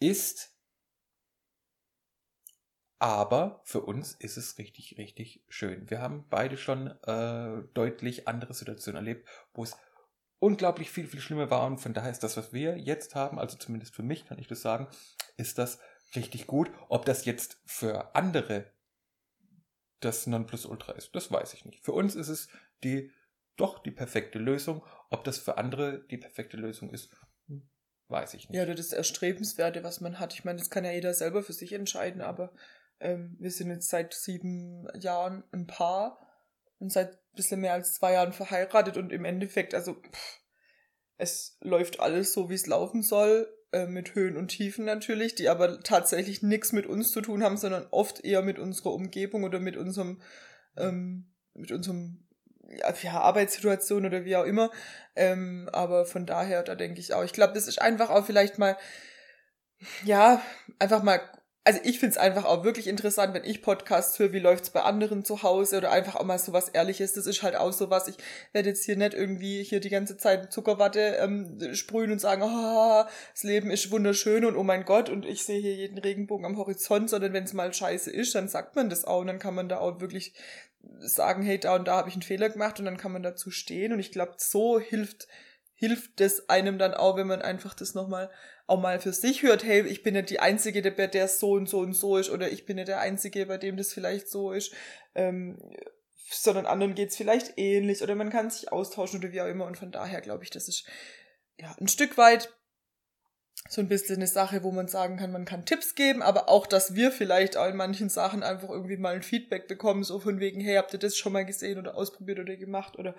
ist. 0.00 0.52
Aber 2.98 3.60
für 3.64 3.82
uns 3.82 4.12
ist 4.14 4.36
es 4.36 4.58
richtig, 4.58 4.96
richtig 4.98 5.44
schön. 5.48 5.90
Wir 5.90 6.00
haben 6.00 6.26
beide 6.30 6.56
schon 6.56 6.88
äh, 7.02 7.62
deutlich 7.74 8.28
andere 8.28 8.54
Situationen 8.54 8.96
erlebt, 8.96 9.28
wo 9.52 9.62
es 9.62 9.76
unglaublich 10.38 10.90
viel, 10.90 11.06
viel 11.06 11.20
schlimmer 11.20 11.50
war. 11.50 11.66
Und 11.66 11.78
von 11.78 11.94
daher 11.94 12.10
ist 12.10 12.22
das, 12.22 12.36
was 12.36 12.52
wir 12.52 12.78
jetzt 12.78 13.14
haben, 13.14 13.38
also 13.38 13.56
zumindest 13.56 13.94
für 13.94 14.02
mich 14.02 14.26
kann 14.26 14.38
ich 14.38 14.48
das 14.48 14.62
sagen, 14.62 14.88
ist 15.36 15.58
das 15.58 15.78
richtig 16.14 16.46
gut. 16.46 16.70
Ob 16.88 17.04
das 17.04 17.24
jetzt 17.24 17.60
für 17.66 18.14
andere 18.14 18.72
das 20.04 20.26
Nonplusultra 20.26 20.92
ist. 20.92 21.14
Das 21.14 21.30
weiß 21.30 21.54
ich 21.54 21.64
nicht. 21.64 21.84
Für 21.84 21.92
uns 21.92 22.14
ist 22.14 22.28
es 22.28 22.48
die 22.82 23.10
doch 23.56 23.78
die 23.78 23.90
perfekte 23.90 24.38
Lösung. 24.38 24.84
Ob 25.10 25.24
das 25.24 25.38
für 25.38 25.58
andere 25.58 26.04
die 26.08 26.18
perfekte 26.18 26.56
Lösung 26.56 26.90
ist, 26.90 27.10
weiß 28.08 28.34
ich 28.34 28.48
nicht. 28.48 28.58
Ja, 28.58 28.66
das 28.66 28.92
Erstrebenswerte, 28.92 29.84
was 29.84 30.00
man 30.00 30.18
hat. 30.18 30.34
Ich 30.34 30.44
meine, 30.44 30.58
das 30.58 30.70
kann 30.70 30.84
ja 30.84 30.92
jeder 30.92 31.14
selber 31.14 31.42
für 31.42 31.52
sich 31.52 31.72
entscheiden, 31.72 32.20
aber 32.20 32.52
ähm, 33.00 33.36
wir 33.38 33.50
sind 33.50 33.70
jetzt 33.70 33.88
seit 33.88 34.14
sieben 34.14 34.86
Jahren 34.98 35.44
ein 35.52 35.66
Paar 35.66 36.18
und 36.78 36.92
seit 36.92 37.12
ein 37.12 37.36
bisschen 37.36 37.60
mehr 37.60 37.72
als 37.72 37.94
zwei 37.94 38.12
Jahren 38.12 38.32
verheiratet 38.32 38.96
und 38.96 39.12
im 39.12 39.24
Endeffekt, 39.24 39.74
also 39.74 39.94
pff, 39.94 40.40
es 41.16 41.56
läuft 41.60 42.00
alles 42.00 42.32
so, 42.32 42.50
wie 42.50 42.54
es 42.54 42.66
laufen 42.66 43.02
soll. 43.02 43.48
Äh, 43.74 43.88
mit 43.88 44.14
Höhen 44.14 44.36
und 44.36 44.48
Tiefen 44.48 44.84
natürlich, 44.84 45.34
die 45.34 45.48
aber 45.48 45.80
tatsächlich 45.80 46.44
nichts 46.44 46.70
mit 46.70 46.86
uns 46.86 47.10
zu 47.10 47.20
tun 47.20 47.42
haben, 47.42 47.56
sondern 47.56 47.88
oft 47.90 48.24
eher 48.24 48.40
mit 48.40 48.60
unserer 48.60 48.92
Umgebung 48.92 49.42
oder 49.42 49.58
mit 49.58 49.76
unserem, 49.76 50.22
ähm, 50.76 51.32
mit 51.54 51.72
unserem 51.72 52.24
ja, 53.02 53.20
Arbeitssituation 53.20 54.06
oder 54.06 54.24
wie 54.24 54.36
auch 54.36 54.44
immer. 54.44 54.70
Ähm, 55.16 55.68
aber 55.72 56.06
von 56.06 56.24
daher, 56.24 56.62
da 56.62 56.76
denke 56.76 57.00
ich 57.00 57.14
auch, 57.14 57.24
ich 57.24 57.32
glaube, 57.32 57.52
das 57.52 57.66
ist 57.66 57.82
einfach 57.82 58.10
auch 58.10 58.24
vielleicht 58.24 58.58
mal, 58.58 58.76
ja, 60.04 60.40
einfach 60.78 61.02
mal 61.02 61.20
also 61.66 61.80
ich 61.82 61.98
find's 61.98 62.18
einfach 62.18 62.44
auch 62.44 62.62
wirklich 62.62 62.86
interessant, 62.86 63.32
wenn 63.32 63.44
ich 63.44 63.62
Podcasts 63.62 64.18
höre, 64.18 64.34
wie 64.34 64.38
läuft's 64.38 64.68
bei 64.68 64.82
anderen 64.82 65.24
zu 65.24 65.42
Hause 65.42 65.78
oder 65.78 65.90
einfach 65.90 66.16
auch 66.16 66.24
mal 66.24 66.38
so 66.38 66.52
was 66.52 66.68
Ehrliches. 66.68 67.14
Das 67.14 67.26
ist 67.26 67.42
halt 67.42 67.56
auch 67.56 67.72
so 67.72 67.88
was. 67.88 68.06
Ich 68.06 68.16
werde 68.52 68.68
jetzt 68.68 68.84
hier 68.84 68.96
nicht 68.96 69.14
irgendwie 69.14 69.62
hier 69.62 69.80
die 69.80 69.88
ganze 69.88 70.18
Zeit 70.18 70.52
Zuckerwatte 70.52 71.16
ähm, 71.20 71.74
sprühen 71.74 72.12
und 72.12 72.20
sagen, 72.20 72.42
oh, 72.44 73.04
das 73.32 73.42
Leben 73.44 73.70
ist 73.70 73.90
wunderschön 73.90 74.44
und 74.44 74.56
oh 74.56 74.62
mein 74.62 74.84
Gott 74.84 75.08
und 75.08 75.24
ich 75.24 75.44
sehe 75.44 75.58
hier 75.58 75.74
jeden 75.74 75.96
Regenbogen 75.96 76.44
am 76.44 76.58
Horizont, 76.58 77.08
sondern 77.08 77.32
wenn 77.32 77.44
es 77.44 77.54
mal 77.54 77.72
scheiße 77.72 78.10
ist, 78.10 78.34
dann 78.34 78.48
sagt 78.48 78.76
man 78.76 78.90
das 78.90 79.06
auch 79.06 79.20
und 79.20 79.28
dann 79.28 79.38
kann 79.38 79.54
man 79.54 79.70
da 79.70 79.78
auch 79.78 80.00
wirklich 80.00 80.34
sagen, 80.98 81.42
hey, 81.42 81.58
da 81.58 81.76
und 81.76 81.88
da 81.88 81.96
habe 81.96 82.10
ich 82.10 82.14
einen 82.14 82.22
Fehler 82.22 82.50
gemacht 82.50 82.78
und 82.78 82.84
dann 82.84 82.98
kann 82.98 83.12
man 83.12 83.22
dazu 83.22 83.50
stehen 83.50 83.94
und 83.94 84.00
ich 84.00 84.12
glaube, 84.12 84.34
so 84.36 84.78
hilft 84.78 85.28
hilft 85.74 86.20
es 86.20 86.48
einem 86.48 86.78
dann 86.78 86.94
auch, 86.94 87.16
wenn 87.16 87.26
man 87.26 87.42
einfach 87.42 87.74
das 87.74 87.94
nochmal 87.94 88.30
auch 88.66 88.80
mal 88.80 89.00
für 89.00 89.12
sich 89.12 89.42
hört, 89.42 89.64
hey, 89.64 89.86
ich 89.86 90.02
bin 90.02 90.14
nicht 90.14 90.30
die 90.30 90.40
Einzige, 90.40 90.80
der, 90.82 91.08
der 91.08 91.28
so 91.28 91.52
und 91.52 91.68
so 91.68 91.80
und 91.80 91.92
so 91.92 92.16
ist, 92.16 92.30
oder 92.30 92.50
ich 92.50 92.64
bin 92.64 92.76
nicht 92.76 92.88
der 92.88 93.00
Einzige, 93.00 93.46
bei 93.46 93.58
dem 93.58 93.76
das 93.76 93.92
vielleicht 93.92 94.28
so 94.28 94.52
ist, 94.52 94.72
ähm, 95.14 95.58
sondern 96.30 96.66
anderen 96.66 96.94
geht's 96.94 97.16
vielleicht 97.16 97.58
ähnlich, 97.58 98.02
oder 98.02 98.14
man 98.14 98.30
kann 98.30 98.50
sich 98.50 98.72
austauschen 98.72 99.20
oder 99.20 99.32
wie 99.32 99.40
auch 99.40 99.46
immer. 99.46 99.66
Und 99.66 99.76
von 99.76 99.90
daher 99.90 100.20
glaube 100.20 100.44
ich, 100.44 100.50
das 100.50 100.68
ist 100.68 100.86
ja 101.58 101.74
ein 101.78 101.88
Stück 101.88 102.16
weit 102.16 102.52
so 103.68 103.80
ein 103.80 103.88
bisschen 103.88 104.16
eine 104.16 104.26
Sache, 104.26 104.62
wo 104.62 104.70
man 104.70 104.88
sagen 104.88 105.16
kann, 105.16 105.32
man 105.32 105.46
kann 105.46 105.64
Tipps 105.64 105.94
geben, 105.94 106.22
aber 106.22 106.48
auch, 106.48 106.66
dass 106.66 106.94
wir 106.94 107.10
vielleicht 107.10 107.56
auch 107.56 107.66
in 107.66 107.76
manchen 107.76 108.10
Sachen 108.10 108.42
einfach 108.42 108.68
irgendwie 108.68 108.98
mal 108.98 109.14
ein 109.14 109.22
Feedback 109.22 109.68
bekommen, 109.68 110.04
so 110.04 110.18
von 110.18 110.38
wegen, 110.38 110.60
hey, 110.60 110.76
habt 110.76 110.92
ihr 110.92 110.98
das 110.98 111.16
schon 111.16 111.32
mal 111.32 111.46
gesehen 111.46 111.78
oder 111.78 111.96
ausprobiert 111.96 112.38
oder 112.38 112.56
gemacht 112.56 112.98
oder 112.98 113.14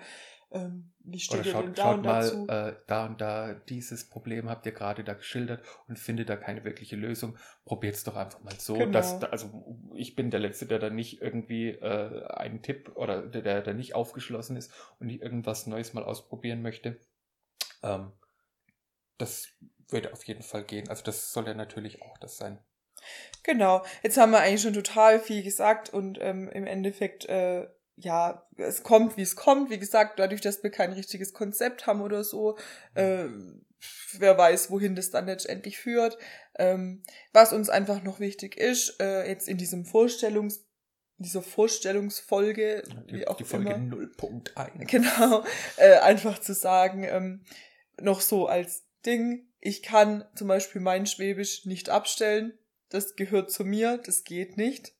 ähm, 0.52 0.92
wie 1.00 1.18
steht 1.18 1.40
Oder 1.40 1.46
ihr 1.46 1.52
schaut, 1.52 1.64
denn 1.64 1.74
da 1.74 1.82
schaut 1.82 1.96
und 1.96 2.04
mal, 2.04 2.22
dazu? 2.22 2.46
äh, 2.48 2.76
da 2.86 3.06
und 3.06 3.20
da, 3.20 3.54
dieses 3.68 4.08
Problem 4.08 4.48
habt 4.48 4.64
ihr 4.64 4.72
gerade 4.72 5.02
da 5.02 5.14
geschildert 5.14 5.62
und 5.88 5.98
findet 5.98 6.28
da 6.28 6.36
keine 6.36 6.64
wirkliche 6.64 6.94
Lösung. 6.94 7.36
Probiert's 7.64 8.04
doch 8.04 8.14
einfach 8.14 8.40
mal 8.42 8.54
so. 8.58 8.74
Genau. 8.74 8.92
Dass, 8.92 9.22
also 9.24 9.76
ich 9.94 10.14
bin 10.14 10.30
der 10.30 10.38
Letzte, 10.38 10.66
der 10.66 10.78
da 10.78 10.88
nicht 10.88 11.20
irgendwie 11.20 11.70
äh, 11.70 12.26
einen 12.28 12.62
Tipp 12.62 12.92
oder 12.94 13.22
der, 13.26 13.42
der, 13.42 13.62
der 13.62 13.74
nicht 13.74 13.96
aufgeschlossen 13.96 14.56
ist 14.56 14.72
und 15.00 15.08
nicht 15.08 15.20
irgendwas 15.20 15.66
Neues 15.66 15.94
mal 15.94 16.04
ausprobieren 16.04 16.62
möchte. 16.62 17.00
Ähm, 17.82 18.12
das 19.18 19.48
würde 19.88 20.12
auf 20.12 20.24
jeden 20.24 20.42
Fall 20.42 20.64
gehen. 20.64 20.88
Also 20.88 21.02
das 21.02 21.32
soll 21.32 21.46
ja 21.46 21.54
natürlich 21.54 22.02
auch 22.02 22.18
das 22.18 22.36
sein. 22.36 22.58
Genau. 23.42 23.84
Jetzt 24.02 24.16
haben 24.16 24.32
wir 24.32 24.40
eigentlich 24.40 24.62
schon 24.62 24.72
total 24.72 25.20
viel 25.20 25.42
gesagt 25.42 25.90
und 25.90 26.18
ähm, 26.20 26.48
im 26.48 26.66
Endeffekt 26.66 27.26
äh, 27.26 27.68
ja, 27.96 28.46
es 28.58 28.82
kommt, 28.82 29.16
wie 29.16 29.22
es 29.22 29.36
kommt. 29.36 29.70
Wie 29.70 29.78
gesagt, 29.78 30.18
dadurch, 30.18 30.40
dass 30.42 30.62
wir 30.62 30.70
kein 30.70 30.92
richtiges 30.92 31.32
Konzept 31.32 31.86
haben 31.86 32.02
oder 32.02 32.24
so, 32.24 32.58
äh, 32.94 33.24
wer 34.18 34.36
weiß, 34.36 34.70
wohin 34.70 34.94
das 34.94 35.10
dann 35.10 35.26
letztendlich 35.26 35.78
führt. 35.78 36.18
Ähm, 36.58 37.02
was 37.32 37.52
uns 37.52 37.70
einfach 37.70 38.02
noch 38.02 38.20
wichtig 38.20 38.56
ist, 38.56 39.00
äh, 39.00 39.26
jetzt 39.26 39.48
in 39.48 39.56
diesem 39.56 39.84
Vorstellungs 39.86 40.64
dieser 41.18 41.42
Vorstellungsfolge, 41.42 42.82
Die, 43.08 43.14
wie 43.14 43.26
auch 43.26 43.36
die 43.38 43.44
Folge 43.44 43.72
immer, 43.72 43.96
0.1. 43.96 44.84
genau, 44.86 45.44
äh, 45.78 45.94
einfach 46.00 46.38
zu 46.38 46.52
sagen, 46.52 47.04
ähm, 47.04 47.44
noch 47.98 48.20
so 48.20 48.46
als 48.46 48.85
Ding, 49.06 49.46
ich 49.60 49.82
kann 49.82 50.24
zum 50.34 50.48
Beispiel 50.48 50.80
mein 50.80 51.06
Schwäbisch 51.06 51.64
nicht 51.64 51.88
abstellen, 51.90 52.58
das 52.90 53.16
gehört 53.16 53.50
zu 53.50 53.64
mir, 53.64 53.98
das 53.98 54.24
geht 54.24 54.56
nicht. 54.56 54.92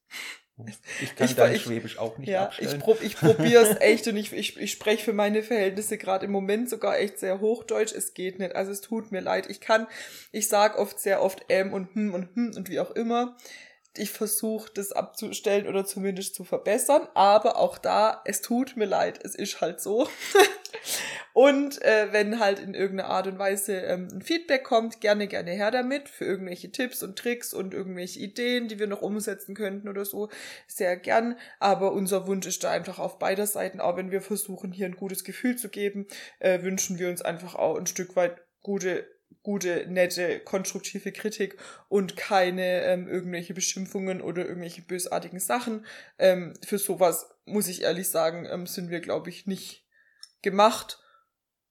Ich 1.03 1.15
kann 1.17 1.27
Ich- 1.29 1.35
dein 1.35 1.55
ich- 1.55 1.63
Schwäbisch 1.63 1.99
auch 1.99 2.17
nicht 2.17 2.29
ja, 2.31 2.45
abstellen. 2.45 2.77
ich, 2.77 2.79
prob, 2.83 3.03
ich 3.03 3.17
probiere 3.17 3.63
es 3.63 3.77
echt 3.81 4.07
und 4.09 4.17
ich, 4.17 4.33
ich, 4.33 4.57
ich 4.57 4.73
spreche 4.73 5.05
für 5.05 5.13
meine 5.13 5.43
Verhältnisse 5.43 5.99
gerade 5.99 6.25
im 6.25 6.33
Moment 6.33 6.71
sogar 6.71 6.99
echt 6.99 7.19
sehr 7.19 7.41
Hochdeutsch. 7.41 7.93
Es 7.93 8.15
geht 8.15 8.39
nicht. 8.39 8.57
Also 8.57 8.73
es 8.73 8.81
tut 8.81 9.13
mir 9.13 9.21
leid. 9.21 9.51
Ich 9.51 9.61
kann, 9.61 9.87
ich 10.33 10.49
sag 10.49 10.79
oft 10.79 10.99
sehr 10.99 11.21
oft 11.23 11.45
ähm 11.51 11.75
und 11.75 11.95
hm 11.95 12.15
und 12.15 12.35
hm 12.35 12.53
und 12.57 12.71
wie 12.71 12.81
auch 12.81 12.91
immer. 12.93 13.37
Ich 13.99 14.11
versuche 14.11 14.71
das 14.75 14.93
abzustellen 14.93 15.67
oder 15.67 15.85
zumindest 15.85 16.35
zu 16.35 16.45
verbessern, 16.45 17.07
aber 17.15 17.57
auch 17.59 17.77
da, 17.79 18.23
es 18.25 18.41
tut 18.43 18.77
mir 18.77 18.85
leid, 18.87 19.21
es 19.25 19.35
ist 19.35 19.61
halt 19.61 19.81
so. 19.81 20.09
Und 21.33 21.83
äh, 21.83 22.13
wenn 22.13 22.41
halt 22.41 22.59
in 22.59 22.75
irgendeiner 22.75 23.11
Art 23.11 23.27
und 23.27 23.39
Weise 23.39 23.77
ähm, 23.81 24.09
ein 24.13 24.23
Feedback 24.23 24.65
kommt, 24.65 25.01
gerne, 25.01 25.27
gerne 25.27 25.51
her 25.51 25.71
damit 25.71 26.09
für 26.09 26.25
irgendwelche 26.25 26.73
Tipps 26.73 27.03
und 27.03 27.19
Tricks 27.19 27.53
und 27.53 27.75
irgendwelche 27.75 28.21
Ideen, 28.21 28.69
die 28.69 28.79
wir 28.79 28.87
noch 28.87 29.03
umsetzen 29.03 29.55
könnten 29.55 29.89
oder 29.89 30.05
so. 30.05 30.31
Sehr 30.67 30.97
gern. 30.97 31.37
Aber 31.61 31.93
unser 31.93 32.27
Wunsch 32.27 32.47
ist 32.47 32.65
da 32.65 32.71
einfach 32.71 32.99
auf 32.99 33.19
beider 33.19 33.47
Seiten, 33.47 33.81
auch 33.81 33.97
wenn 33.97 34.11
wir 34.11 34.23
versuchen, 34.23 34.73
hier 34.73 34.87
ein 34.87 34.97
gutes 34.97 35.25
Gefühl 35.25 35.57
zu 35.57 35.69
geben, 35.69 36.07
äh, 36.39 36.63
wünschen 36.63 36.99
wir 36.99 37.09
uns 37.09 37.23
einfach 37.23 37.55
auch 37.55 37.77
ein 37.77 37.87
Stück 37.87 38.17
weit 38.17 38.43
gute 38.63 39.07
gute, 39.47 39.87
nette, 39.89 40.41
konstruktive 40.41 41.13
Kritik 41.13 41.57
und 41.89 42.17
keine 42.17 42.83
ähm, 42.83 43.07
irgendwelche 43.07 43.55
Beschimpfungen 43.55 44.21
oder 44.21 44.45
irgendwelche 44.45 44.83
bösartigen 44.83 45.39
Sachen. 45.39 45.87
Ähm, 46.19 46.55
für 46.67 46.79
sowas, 46.79 47.31
muss 47.45 47.69
ich 47.69 47.83
ehrlich 47.83 48.09
sagen, 48.09 48.49
ähm, 48.51 48.67
sind 48.67 48.91
wir, 48.91 48.99
glaube 48.99 49.31
ich, 49.31 49.47
nicht 49.47 49.86
gemacht 50.43 50.99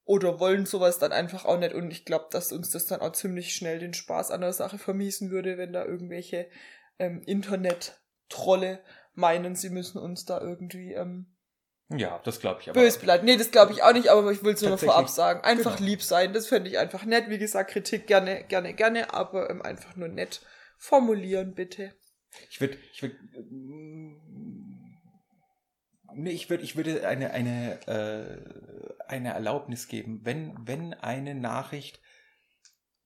oder 0.03 0.39
wollen 0.39 0.65
sowas 0.65 0.99
dann 0.99 1.11
einfach 1.11 1.45
auch 1.45 1.57
nicht. 1.57 1.73
Und 1.73 1.91
ich 1.91 2.05
glaube, 2.05 2.27
dass 2.31 2.51
uns 2.51 2.69
das 2.69 2.85
dann 2.85 3.01
auch 3.01 3.11
ziemlich 3.13 3.53
schnell 3.55 3.79
den 3.79 3.93
Spaß 3.93 4.31
an 4.31 4.41
der 4.41 4.53
Sache 4.53 4.77
vermiesen 4.77 5.31
würde, 5.31 5.57
wenn 5.57 5.73
da 5.73 5.83
irgendwelche 5.85 6.47
ähm, 6.99 7.21
Internet-Trolle 7.25 8.79
meinen, 9.13 9.55
sie 9.55 9.69
müssen 9.69 9.97
uns 9.97 10.25
da 10.25 10.39
irgendwie 10.41 10.93
ähm, 10.93 11.35
Ja, 11.89 12.19
das 12.23 12.39
glaube 12.39 12.61
ich 12.61 12.69
aber. 12.69 12.79
bös 12.79 12.97
beleidigen. 12.97 13.25
Nee, 13.25 13.37
das 13.37 13.51
glaube 13.51 13.71
ich 13.71 13.81
auch 13.83 13.93
nicht, 13.93 14.09
aber 14.09 14.31
ich 14.31 14.43
will 14.43 14.53
es 14.53 14.61
nur 14.61 14.71
noch 14.71 14.79
vorab 14.79 15.09
sagen. 15.09 15.41
Einfach 15.41 15.77
Genau. 15.77 15.87
lieb 15.89 16.03
sein, 16.03 16.33
das 16.33 16.47
fände 16.47 16.69
ich 16.69 16.77
einfach 16.77 17.05
nett. 17.05 17.29
Wie 17.29 17.37
gesagt, 17.37 17.71
Kritik 17.71 18.07
gerne, 18.07 18.43
gerne, 18.43 18.73
gerne, 18.73 19.13
aber 19.13 19.49
ähm, 19.49 19.61
einfach 19.61 19.95
nur 19.95 20.07
nett 20.09 20.41
formulieren, 20.77 21.53
bitte. 21.55 21.93
Ich 22.49 22.59
würde, 22.59 22.77
ich 22.91 23.01
würde, 23.01 23.15
nee, 26.15 26.31
ich 26.31 26.49
würde, 26.49 26.63
ich 26.63 26.75
würde 26.75 27.07
eine, 27.07 27.31
eine, 27.31 27.87
äh, 27.87 29.05
eine 29.07 29.33
Erlaubnis 29.33 29.87
geben, 29.87 30.21
wenn, 30.23 30.55
wenn 30.67 30.93
eine 30.93 31.35
Nachricht 31.35 31.99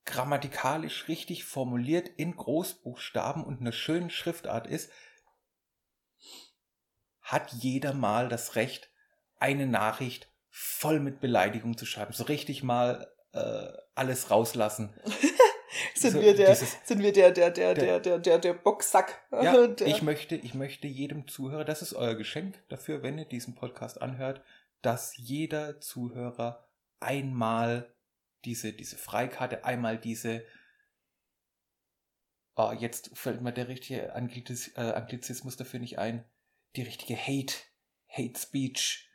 grammatikalisch 0.05 1.07
richtig 1.07 1.43
formuliert 1.45 2.07
in 2.07 2.35
Großbuchstaben 2.35 3.43
und 3.43 3.61
einer 3.61 3.71
schönen 3.71 4.09
Schriftart 4.09 4.65
ist, 4.65 4.91
hat 7.21 7.51
jeder 7.53 7.93
mal 7.93 8.27
das 8.27 8.55
Recht, 8.55 8.89
eine 9.37 9.67
Nachricht 9.67 10.31
voll 10.49 10.99
mit 10.99 11.19
Beleidigung 11.19 11.77
zu 11.77 11.85
schreiben. 11.85 12.13
So 12.13 12.23
richtig 12.23 12.63
mal 12.63 13.07
äh, 13.33 13.67
alles 13.95 14.31
rauslassen. 14.31 14.93
Sind 16.01 16.11
So, 16.13 16.21
wir 16.21 16.35
der, 16.35 16.49
dieses- 16.49 16.77
sind 16.83 17.01
wir 17.01 17.11
der, 17.13 17.31
der, 17.31 17.51
der, 17.51 17.73
Der- 17.73 17.99
der, 17.99 18.19
der, 18.19 18.39
der, 18.39 18.53
Boxsack. 18.53 19.21
Ja, 19.31 19.67
der, 19.67 19.87
ich 19.87 20.01
möchte, 20.01 20.35
ich 20.35 20.53
möchte 20.53 20.87
jedem 20.87 21.27
Zuhörer, 21.27 21.65
das 21.65 21.81
ist 21.81 21.93
euer 21.93 22.15
Geschenk 22.15 22.55
dafür, 22.69 23.03
wenn 23.03 23.17
ihr 23.17 23.25
diesen 23.25 23.55
Podcast 23.55 24.01
anhört, 24.01 24.41
dass 24.81 25.15
jeder 25.17 25.79
Zuhörer 25.81 26.65
einmal 26.99 27.93
diese, 28.45 28.71
diese 28.73 28.97
Freikarte, 28.97 29.65
einmal 29.65 29.97
diese, 29.97 30.43
oh, 32.55 32.71
jetzt 32.77 33.11
fällt 33.17 33.41
mir 33.41 33.51
der 33.53 33.67
richtige 33.67 34.13
Angliz, 34.13 34.71
äh, 34.75 34.81
Anglizismus 34.81 35.57
dafür 35.57 35.79
nicht 35.79 35.99
ein, 35.99 36.23
die 36.75 36.83
richtige 36.83 37.17
Hate, 37.17 37.55
Hate 38.07 38.39
Speech, 38.39 39.09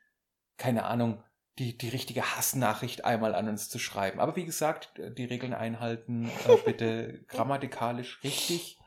keine 0.57 0.85
Ahnung, 0.85 1.23
die, 1.59 1.77
die 1.79 1.89
richtige 1.89 2.37
Hassnachricht 2.37 3.05
einmal 3.05 3.35
an 3.35 3.49
uns 3.49 3.69
zu 3.69 3.79
schreiben. 3.79 4.21
Aber 4.21 4.35
wie 4.37 4.45
gesagt, 4.45 4.93
die 4.99 5.25
Regeln 5.25 5.55
einhalten, 5.55 6.31
äh, 6.49 6.57
bitte 6.65 7.23
grammatikalisch 7.29 8.23
richtig 8.25 8.79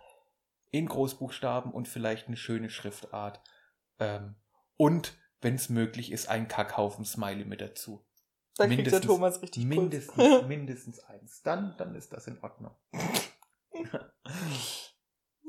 in 0.69 0.87
Großbuchstaben 0.87 1.71
und 1.71 1.87
vielleicht 1.87 2.27
eine 2.27 2.37
schöne 2.37 2.69
Schriftart. 2.69 3.41
Ähm, 3.99 4.35
und, 4.75 5.17
wenn 5.41 5.55
es 5.55 5.69
möglich 5.69 6.11
ist, 6.11 6.27
ein 6.29 6.47
Kackhaufen-Smiley 6.47 7.45
mit 7.45 7.61
dazu. 7.61 8.05
da 8.57 8.65
kriegt 8.65 8.85
der 8.85 8.85
mindestens- 8.93 9.05
Thomas 9.05 9.41
richtig 9.41 9.63
Puls. 9.63 9.77
Mindestens, 9.79 10.41
mindestens 10.47 10.99
eins. 10.99 11.41
Dann, 11.43 11.75
dann 11.77 11.95
ist 11.95 12.11
das 12.11 12.27
in 12.27 12.39
Ordnung. 12.41 12.75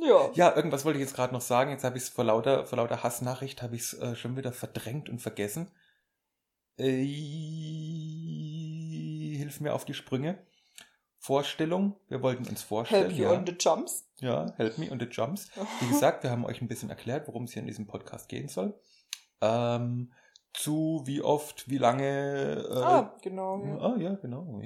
Ja. 0.01 0.31
Ja, 0.35 0.55
irgendwas 0.55 0.85
wollte 0.85 0.99
ich 0.99 1.05
jetzt 1.05 1.17
gerade 1.17 1.33
noch 1.33 1.41
sagen. 1.41 1.71
Jetzt 1.71 1.83
habe 1.85 1.97
ich 1.97 2.05
es 2.05 2.09
vor 2.09 2.25
lauter, 2.25 2.65
vor 2.67 2.77
lauter 2.77 3.03
Hassnachricht 3.03 3.63
habe 3.63 3.75
ich 3.75 3.83
es 3.83 3.95
äh, 3.95 4.15
schon 4.15 4.37
wieder 4.37 4.53
verdrängt 4.53 5.09
und 5.09 5.21
vergessen. 5.21 5.73
Äh, 6.79 7.05
hilf 9.37 9.61
mir 9.61 9.75
auf 9.75 9.85
die 9.85 9.95
Sprünge. 9.95 10.39
Vorstellung. 11.19 11.97
Wir 12.09 12.23
wollten 12.23 12.47
uns 12.47 12.63
vorstellen. 12.63 13.11
Help 13.11 13.19
you 13.19 13.25
ja. 13.25 13.33
on 13.33 13.45
the 13.45 13.55
jumps. 13.59 14.09
Ja, 14.21 14.53
Help 14.57 14.79
Me 14.79 14.91
on 14.91 14.99
the 14.99 15.07
Jumps. 15.07 15.51
Wie 15.81 15.89
gesagt, 15.93 16.23
wir 16.23 16.31
haben 16.31 16.45
euch 16.45 16.61
ein 16.61 16.69
bisschen 16.69 16.91
erklärt, 16.91 17.29
worum 17.29 17.45
es 17.45 17.53
hier 17.53 17.61
in 17.61 17.67
diesem 17.67 17.87
Podcast 17.87 18.29
gehen 18.29 18.49
soll. 18.49 18.79
Ähm, 19.41 20.13
zu 20.53 21.03
wie 21.05 21.23
oft, 21.23 21.69
wie 21.69 21.79
lange. 21.79 22.65
Äh, 22.69 22.79
ah, 22.79 23.17
genau. 23.23 23.65
Ja. 23.65 23.79
Ah, 23.79 23.97
ja, 23.99 24.15
genau. 24.15 24.61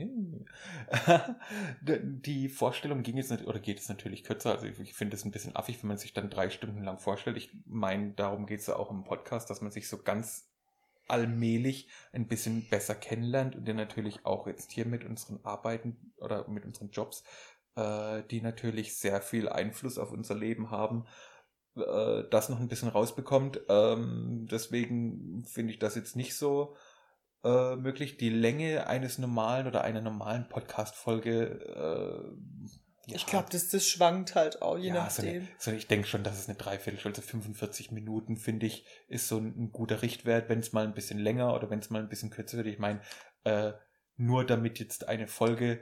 Die 1.83 2.49
Vorstellung 2.49 3.03
ging 3.03 3.17
jetzt 3.17 3.33
oder 3.47 3.59
geht 3.59 3.79
es 3.79 3.89
natürlich 3.89 4.25
kürzer. 4.25 4.53
Also 4.53 4.67
ich, 4.67 4.79
ich 4.81 4.95
finde 4.95 5.17
es 5.17 5.25
ein 5.25 5.33
bisschen 5.33 5.57
affig, 5.57 5.83
wenn 5.83 5.89
man 5.89 5.99
sich 5.99 6.13
dann 6.15 6.31
drei 6.31 6.49
Stunden 6.49 6.83
lang 6.83 6.99
vorstellt. 6.99 7.37
Ich 7.37 7.51
meine, 7.67 8.13
darum 8.13 8.47
geht 8.47 8.61
es 8.61 8.67
ja 8.69 8.77
auch 8.77 8.91
im 8.91 9.05
Podcast, 9.05 9.51
dass 9.51 9.61
man 9.61 9.71
sich 9.71 9.89
so 9.89 9.99
ganz 9.99 10.52
allmählich 11.09 11.89
ein 12.13 12.29
bisschen 12.29 12.69
besser 12.69 12.95
kennenlernt 12.95 13.57
und 13.57 13.67
dann 13.67 13.77
natürlich 13.77 14.25
auch 14.25 14.47
jetzt 14.47 14.73
hier 14.73 14.87
mit 14.87 15.05
unseren 15.05 15.45
Arbeiten 15.45 16.13
oder 16.17 16.49
mit 16.49 16.65
unseren 16.65 16.91
Jobs, 16.91 17.25
äh, 17.77 18.23
die 18.31 18.41
natürlich 18.41 18.97
sehr 18.97 19.21
viel 19.21 19.49
Einfluss 19.49 19.99
auf 19.99 20.13
unser 20.13 20.35
Leben 20.35 20.71
haben, 20.71 21.07
äh, 21.77 22.25
das 22.31 22.49
noch 22.49 22.61
ein 22.61 22.69
bisschen 22.69 22.89
rausbekommt. 22.89 23.61
Ähm, 23.69 24.47
deswegen 24.51 25.45
finde 25.45 25.73
ich 25.73 25.79
das 25.79 25.95
jetzt 25.95 26.17
nicht 26.17 26.37
so 26.37 26.77
äh, 27.45 27.77
möglich. 27.77 28.17
Die 28.17 28.31
Länge 28.31 28.87
eines 28.87 29.19
normalen 29.19 29.67
oder 29.67 29.83
einer 29.83 30.01
normalen 30.01 30.49
Podcast-Folge. 30.49 32.37
Ja, 33.07 33.17
Ich 33.17 33.27
glaube, 33.27 33.49
das, 33.51 33.69
das 33.69 33.87
schwankt 33.87 34.35
halt 34.35 34.63
auch, 34.63 34.79
je 34.79 34.89
ja, 34.89 35.11
so 35.11 35.23
nachdem. 35.23 35.43
eine, 35.43 35.49
so 35.59 35.73
ich 35.73 35.89
denke 35.89 36.07
schon, 36.07 36.23
dass 36.23 36.39
es 36.39 36.49
eine 36.49 36.57
Dreiviertelstunde, 36.57 37.19
also 37.19 37.29
45 37.29 37.91
Minuten, 37.91 38.37
finde 38.37 38.67
ich, 38.67 38.87
ist 39.09 39.29
so 39.29 39.39
ein, 39.39 39.55
ein 39.59 39.73
guter 39.73 40.03
Richtwert, 40.03 40.49
wenn 40.49 40.61
es 40.61 40.73
mal 40.73 40.85
ein 40.85 40.95
bisschen 40.95 41.19
länger 41.19 41.55
oder 41.55 41.69
wenn 41.69 41.81
es 41.81 41.91
mal 41.91 42.01
ein 42.01 42.09
bisschen 42.09 42.31
kürzer 42.31 42.59
wird. 42.59 42.69
Ich 42.69 42.79
meine, 42.79 43.01
äh, 43.45 43.73
nur 44.17 44.47
damit 44.47 44.79
jetzt 44.79 45.09
eine 45.09 45.27
Folge 45.27 45.81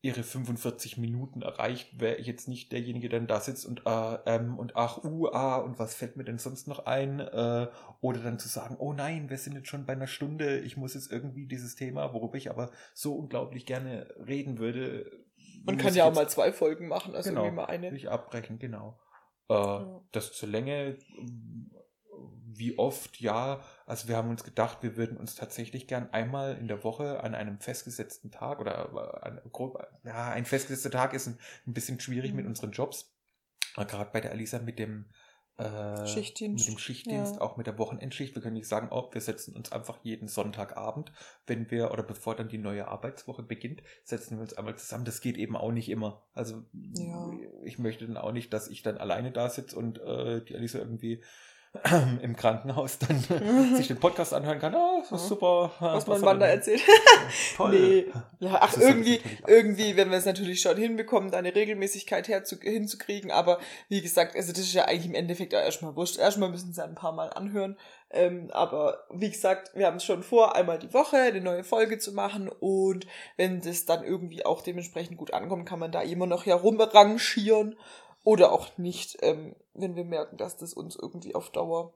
ihre 0.00 0.22
45 0.22 0.96
Minuten 0.96 1.42
erreicht, 1.42 2.00
wäre 2.00 2.16
ich 2.16 2.26
jetzt 2.28 2.46
nicht 2.46 2.70
derjenige, 2.70 3.08
der 3.08 3.18
dann 3.18 3.26
da 3.26 3.40
sitzt 3.40 3.66
und 3.66 3.82
äh, 3.84 4.18
ähm, 4.26 4.56
und 4.56 4.76
ach, 4.76 5.02
uh, 5.02 5.26
ah, 5.32 5.56
und 5.56 5.80
was 5.80 5.96
fällt 5.96 6.16
mir 6.16 6.22
denn 6.22 6.38
sonst 6.38 6.68
noch 6.68 6.86
ein? 6.86 7.18
Äh, 7.18 7.68
oder 8.00 8.20
dann 8.20 8.38
zu 8.38 8.48
sagen, 8.48 8.76
oh 8.78 8.92
nein, 8.92 9.28
wir 9.28 9.38
sind 9.38 9.56
jetzt 9.56 9.68
schon 9.68 9.86
bei 9.86 9.94
einer 9.94 10.06
Stunde, 10.06 10.60
ich 10.60 10.76
muss 10.76 10.94
jetzt 10.94 11.10
irgendwie 11.10 11.46
dieses 11.46 11.74
Thema, 11.74 12.14
worüber 12.14 12.36
ich 12.36 12.48
aber 12.48 12.70
so 12.94 13.16
unglaublich 13.16 13.66
gerne 13.66 14.14
reden 14.24 14.58
würde. 14.58 15.26
Man 15.64 15.76
kann 15.78 15.94
ja 15.94 16.04
auch 16.04 16.14
mal 16.14 16.28
zwei 16.28 16.52
Folgen 16.52 16.88
machen, 16.88 17.14
also 17.14 17.30
Genau. 17.30 17.42
irgendwie 17.44 17.56
mal 17.56 17.64
eine. 17.66 17.90
will 17.90 17.96
ich 17.96 18.10
abbrechen, 18.10 18.58
genau. 18.58 18.98
Äh, 19.48 19.54
Ja. 19.54 20.00
Das 20.12 20.32
zur 20.32 20.48
Länge, 20.48 20.98
wie 22.50 22.78
oft, 22.78 23.20
ja. 23.20 23.60
Also 23.86 24.08
wir 24.08 24.16
haben 24.16 24.30
uns 24.30 24.42
gedacht, 24.44 24.78
wir 24.82 24.96
würden 24.96 25.16
uns 25.16 25.34
tatsächlich 25.36 25.86
gern 25.86 26.10
einmal 26.12 26.56
in 26.56 26.66
der 26.68 26.82
Woche 26.84 27.22
an 27.22 27.34
einem 27.34 27.60
festgesetzten 27.60 28.30
Tag 28.30 28.60
oder 28.60 28.90
äh, 29.22 29.26
an, 29.26 29.40
grob, 29.52 29.78
ja, 30.04 30.30
ein 30.30 30.44
festgesetzter 30.44 30.90
Tag 30.90 31.12
ist 31.14 31.26
ein, 31.28 31.38
ein 31.66 31.72
bisschen 31.74 32.00
schwierig 32.00 32.32
mit 32.34 32.44
Mhm. 32.44 32.50
unseren 32.50 32.72
Jobs. 32.72 33.14
Gerade 33.76 34.10
bei 34.12 34.20
der 34.20 34.32
Alisa 34.32 34.58
mit 34.58 34.78
dem 34.78 35.06
äh, 35.58 36.06
Schichtdienst. 36.06 36.66
mit 36.68 36.74
dem 36.76 36.78
Schichtdienst, 36.78 37.36
Ja. 37.36 37.40
auch 37.40 37.56
mit 37.56 37.66
der 37.66 37.78
Wochenendschicht. 37.78 38.34
Wir 38.34 38.42
können 38.42 38.54
nicht 38.54 38.68
sagen, 38.68 38.88
oh, 38.90 39.08
wir 39.12 39.20
setzen 39.20 39.54
uns 39.56 39.72
einfach 39.72 39.98
jeden 40.02 40.28
Sonntagabend, 40.28 41.12
wenn 41.46 41.70
wir, 41.70 41.90
oder 41.90 42.02
bevor 42.02 42.36
dann 42.36 42.48
die 42.48 42.58
neue 42.58 42.88
Arbeitswoche 42.88 43.42
beginnt, 43.42 43.82
setzen 44.04 44.36
wir 44.38 44.42
uns 44.42 44.54
einmal 44.54 44.76
zusammen. 44.76 45.04
Das 45.04 45.20
geht 45.20 45.36
eben 45.36 45.56
auch 45.56 45.72
nicht 45.72 45.88
immer. 45.88 46.22
Also 46.32 46.62
Ja. 46.72 47.30
ich 47.64 47.78
möchte 47.78 48.06
dann 48.06 48.16
auch 48.16 48.32
nicht, 48.32 48.52
dass 48.52 48.68
ich 48.68 48.82
dann 48.82 48.98
alleine 48.98 49.32
da 49.32 49.50
sitze 49.50 49.76
und 49.76 49.98
äh, 49.98 50.44
die 50.44 50.54
Alisa 50.54 50.78
irgendwie 50.78 51.22
im 52.22 52.34
Krankenhaus 52.34 52.98
dann 52.98 53.74
sich 53.76 53.88
den 53.88 54.00
Podcast 54.00 54.32
anhören 54.32 54.58
kann. 54.58 54.74
Ah, 54.74 55.00
ist 55.02 55.10
Ja. 55.10 55.18
super. 55.18 55.70
Was 55.80 56.02
hat 56.02 56.08
mein 56.08 56.20
Mann 56.22 56.40
da 56.40 56.46
erzählt. 56.46 56.80
Toll. 57.56 57.70
Nee. 57.70 58.06
Ja, 58.40 58.58
ach, 58.60 58.74
ist 58.76 58.82
irgendwie, 58.82 59.20
irgendwie, 59.46 59.96
wenn 59.96 60.10
wir 60.10 60.16
es 60.18 60.24
natürlich 60.24 60.60
schon 60.60 60.76
hinbekommen, 60.76 61.30
da 61.30 61.38
eine 61.38 61.54
Regelmäßigkeit 61.54 62.26
herzu, 62.28 62.56
hinzukriegen. 62.60 63.30
Aber 63.30 63.58
wie 63.88 64.00
gesagt, 64.00 64.34
also 64.34 64.52
das 64.52 64.60
ist 64.62 64.72
ja 64.74 64.86
eigentlich 64.86 65.06
im 65.06 65.14
Endeffekt 65.14 65.54
auch 65.54 65.60
erstmal 65.60 65.94
wurscht. 65.94 66.18
Erstmal 66.18 66.48
müssen 66.50 66.72
sie 66.72 66.82
ein 66.82 66.94
paar 66.94 67.12
Mal 67.12 67.28
anhören. 67.30 67.76
Ähm, 68.10 68.48
aber 68.52 69.04
wie 69.12 69.30
gesagt, 69.30 69.72
wir 69.74 69.86
haben 69.86 69.98
es 69.98 70.04
schon 70.04 70.22
vor, 70.22 70.56
einmal 70.56 70.78
die 70.78 70.94
Woche 70.94 71.18
eine 71.18 71.42
neue 71.42 71.64
Folge 71.64 71.98
zu 71.98 72.12
machen. 72.12 72.48
Und 72.48 73.06
wenn 73.36 73.60
das 73.60 73.84
dann 73.84 74.02
irgendwie 74.04 74.44
auch 74.46 74.62
dementsprechend 74.62 75.18
gut 75.18 75.34
ankommt, 75.34 75.68
kann 75.68 75.78
man 75.78 75.92
da 75.92 76.00
immer 76.00 76.26
noch 76.26 76.46
herumrangieren. 76.46 77.76
Oder 78.24 78.52
auch 78.52 78.76
nicht, 78.78 79.18
ähm, 79.22 79.56
wenn 79.74 79.96
wir 79.96 80.04
merken, 80.04 80.36
dass 80.36 80.56
das 80.56 80.74
uns 80.74 80.96
irgendwie 80.96 81.34
auf 81.34 81.50
Dauer 81.50 81.94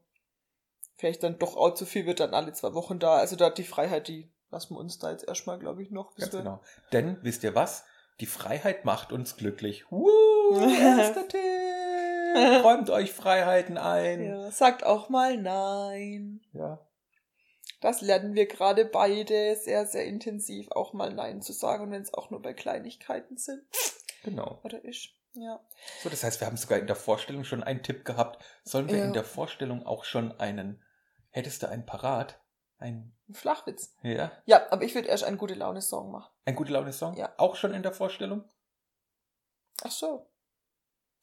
vielleicht 0.97 1.23
dann 1.23 1.39
doch 1.39 1.57
auch 1.57 1.75
zu 1.75 1.85
viel 1.85 2.07
wird, 2.07 2.21
dann 2.21 2.35
alle 2.35 2.53
zwei 2.53 2.75
Wochen 2.75 2.99
da. 2.99 3.17
Also 3.17 3.37
da 3.37 3.51
die 3.51 3.65
Freiheit, 3.65 4.09
die 4.09 4.31
lassen 4.51 4.75
wir 4.75 4.79
uns 4.79 4.99
da 4.99 5.11
jetzt 5.11 5.27
erstmal, 5.27 5.59
glaube 5.59 5.83
ich, 5.83 5.91
noch. 5.91 6.15
Ganz 6.15 6.31
genau. 6.31 6.61
Denn, 6.93 7.19
wisst 7.23 7.43
ihr 7.43 7.55
was? 7.55 7.85
Die 8.21 8.27
Freiheit 8.27 8.85
macht 8.85 9.13
uns 9.13 9.37
glücklich. 9.37 9.91
Woo, 9.91 10.61
erster 10.61 11.27
Tipp. 11.29 11.41
Räumt 12.65 12.89
euch 12.91 13.13
Freiheiten 13.13 13.77
ein. 13.77 14.25
Ja, 14.25 14.51
sagt 14.51 14.85
auch 14.85 15.09
mal 15.09 15.37
nein. 15.37 16.41
Ja. 16.53 16.79
das 17.81 18.01
lernen 18.01 18.35
wir 18.35 18.47
gerade 18.47 18.85
beide 18.85 19.57
sehr, 19.57 19.87
sehr 19.87 20.05
intensiv 20.07 20.71
auch 20.71 20.93
mal 20.93 21.13
Nein 21.13 21.43
zu 21.43 21.53
sagen 21.53 21.91
wenn 21.91 22.03
es 22.03 22.15
auch 22.15 22.31
nur 22.31 22.41
bei 22.41 22.55
Kleinigkeiten 22.55 23.37
sind. 23.37 23.63
Genau. 24.23 24.61
Oder 24.63 24.85
ich. 24.85 25.19
Ja. 25.35 25.61
So, 26.03 26.09
das 26.11 26.23
heißt, 26.25 26.41
wir 26.41 26.47
haben 26.47 26.57
sogar 26.57 26.79
in 26.79 26.87
der 26.87 26.97
Vorstellung 26.97 27.45
schon 27.45 27.63
einen 27.63 27.83
Tipp 27.83 28.05
gehabt. 28.05 28.45
Sollen 28.65 28.89
wir 28.89 28.99
Ja. 28.99 29.05
in 29.05 29.13
der 29.13 29.25
Vorstellung 29.25 29.87
auch 29.87 30.05
schon 30.05 30.33
einen, 30.41 30.83
hättest 31.31 31.63
du 31.63 31.69
einen 31.69 31.87
parat? 31.87 32.39
Ein, 32.79 33.17
Flachwitz. 33.33 33.95
ja, 34.03 34.33
Ja, 34.45 34.71
aber 34.73 34.83
ich 34.85 34.95
würde 34.95 35.09
erst 35.09 35.25
einen 35.25 35.39
gute 35.39 35.55
Laune-Song 35.55 36.11
machen. 36.11 36.31
ein 36.45 36.57
gute 36.57 36.73
Laune-Song? 36.73 37.17
Ja. 37.17 37.33
Auch 37.39 37.57
schon 37.57 37.73
in 37.75 37.83
der 37.83 37.93
Vorstellung? 37.93 38.45
Ach 39.85 39.91
so. 39.91 40.29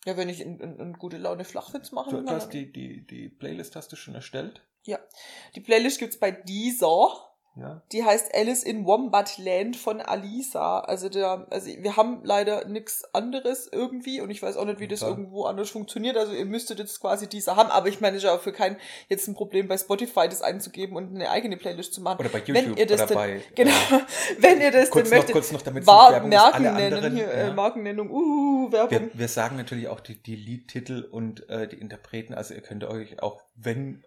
Ja, 0.05 0.15
wenn 0.17 0.29
ich 0.29 0.41
einen, 0.41 0.61
einen, 0.61 0.79
einen 0.79 0.93
gute 0.97 1.17
Laune 1.17 1.43
Flachwitz 1.43 1.91
machen 1.91 2.11
Du, 2.11 2.17
will, 2.17 2.25
du 2.25 2.31
hast 2.31 2.49
die, 2.49 2.71
die, 2.71 3.05
die 3.05 3.27
Playlist 3.29 3.75
hast 3.75 3.91
du 3.91 3.95
schon 3.97 4.15
erstellt? 4.15 4.65
Die 4.87 5.61
Playlist 5.61 5.99
gibt's 5.99 6.17
bei 6.17 6.31
Deezer. 6.31 7.28
Ja. 7.55 7.81
Die 7.91 8.03
heißt 8.03 8.33
Alice 8.33 8.63
in 8.63 8.85
Wombat 8.85 9.37
Land 9.37 9.75
von 9.75 10.01
Alisa. 10.01 10.79
Also 10.79 11.09
der, 11.09 11.47
also 11.49 11.67
wir 11.67 11.97
haben 11.97 12.21
leider 12.23 12.65
nichts 12.67 13.03
anderes 13.13 13.67
irgendwie 13.71 14.21
und 14.21 14.29
ich 14.29 14.41
weiß 14.41 14.55
auch 14.55 14.65
nicht, 14.65 14.79
wie 14.79 14.87
das 14.87 15.01
irgendwo 15.01 15.45
anders 15.45 15.69
funktioniert. 15.69 16.15
Also 16.15 16.33
ihr 16.33 16.45
müsstet 16.45 16.79
jetzt 16.79 16.99
quasi 17.01 17.27
diese 17.27 17.55
haben, 17.55 17.69
aber 17.69 17.87
ich 17.89 17.99
meine, 17.99 18.15
es 18.15 18.23
ist 18.23 18.29
ja 18.29 18.35
auch 18.35 18.41
für 18.41 18.53
kein 18.53 18.77
jetzt 19.09 19.27
ein 19.27 19.33
Problem 19.33 19.67
bei 19.67 19.77
Spotify 19.77 20.29
das 20.29 20.41
einzugeben 20.41 20.95
und 20.95 21.13
eine 21.13 21.29
eigene 21.29 21.57
Playlist 21.57 21.93
zu 21.93 22.01
machen. 22.01 22.19
Oder 22.19 22.29
bei 22.29 22.41
Wenn 22.47 22.55
YouTube 22.55 22.79
ihr 22.79 22.85
das 22.85 23.01
oder 23.01 23.07
denn- 23.07 23.17
bei. 23.17 23.41
Genau, 23.55 23.71
äh, 23.71 24.01
wenn 24.39 24.61
ihr 24.61 24.71
das 24.71 24.89
kurz, 24.89 25.09
denn 25.09 25.17
noch, 25.17 25.23
möchtet. 25.23 25.33
kurz 25.33 25.51
noch, 25.51 25.61
damit 25.61 25.85
War 25.85 26.11
nicht 26.11 26.13
Werbung 26.13 26.31
ist, 26.31 26.37
Marken 26.37 26.65
alle 26.67 26.75
nennen 26.75 26.93
anderen, 26.93 27.15
hier, 27.15 27.33
äh, 27.33 27.47
ja. 27.47 27.53
Markennennung, 27.53 28.09
uh, 28.09 28.71
Werbung. 28.71 28.91
Wir, 28.91 29.09
wir 29.13 29.27
sagen 29.27 29.57
natürlich 29.57 29.87
auch 29.89 29.99
die, 29.99 30.21
die 30.21 30.35
Liedtitel 30.35 31.07
und 31.11 31.49
äh, 31.49 31.67
die 31.67 31.77
Interpreten. 31.77 32.33
Also 32.33 32.53
ihr 32.53 32.61
könnt 32.61 32.83
euch 32.85 33.21
auch, 33.21 33.41
wenn 33.55 34.03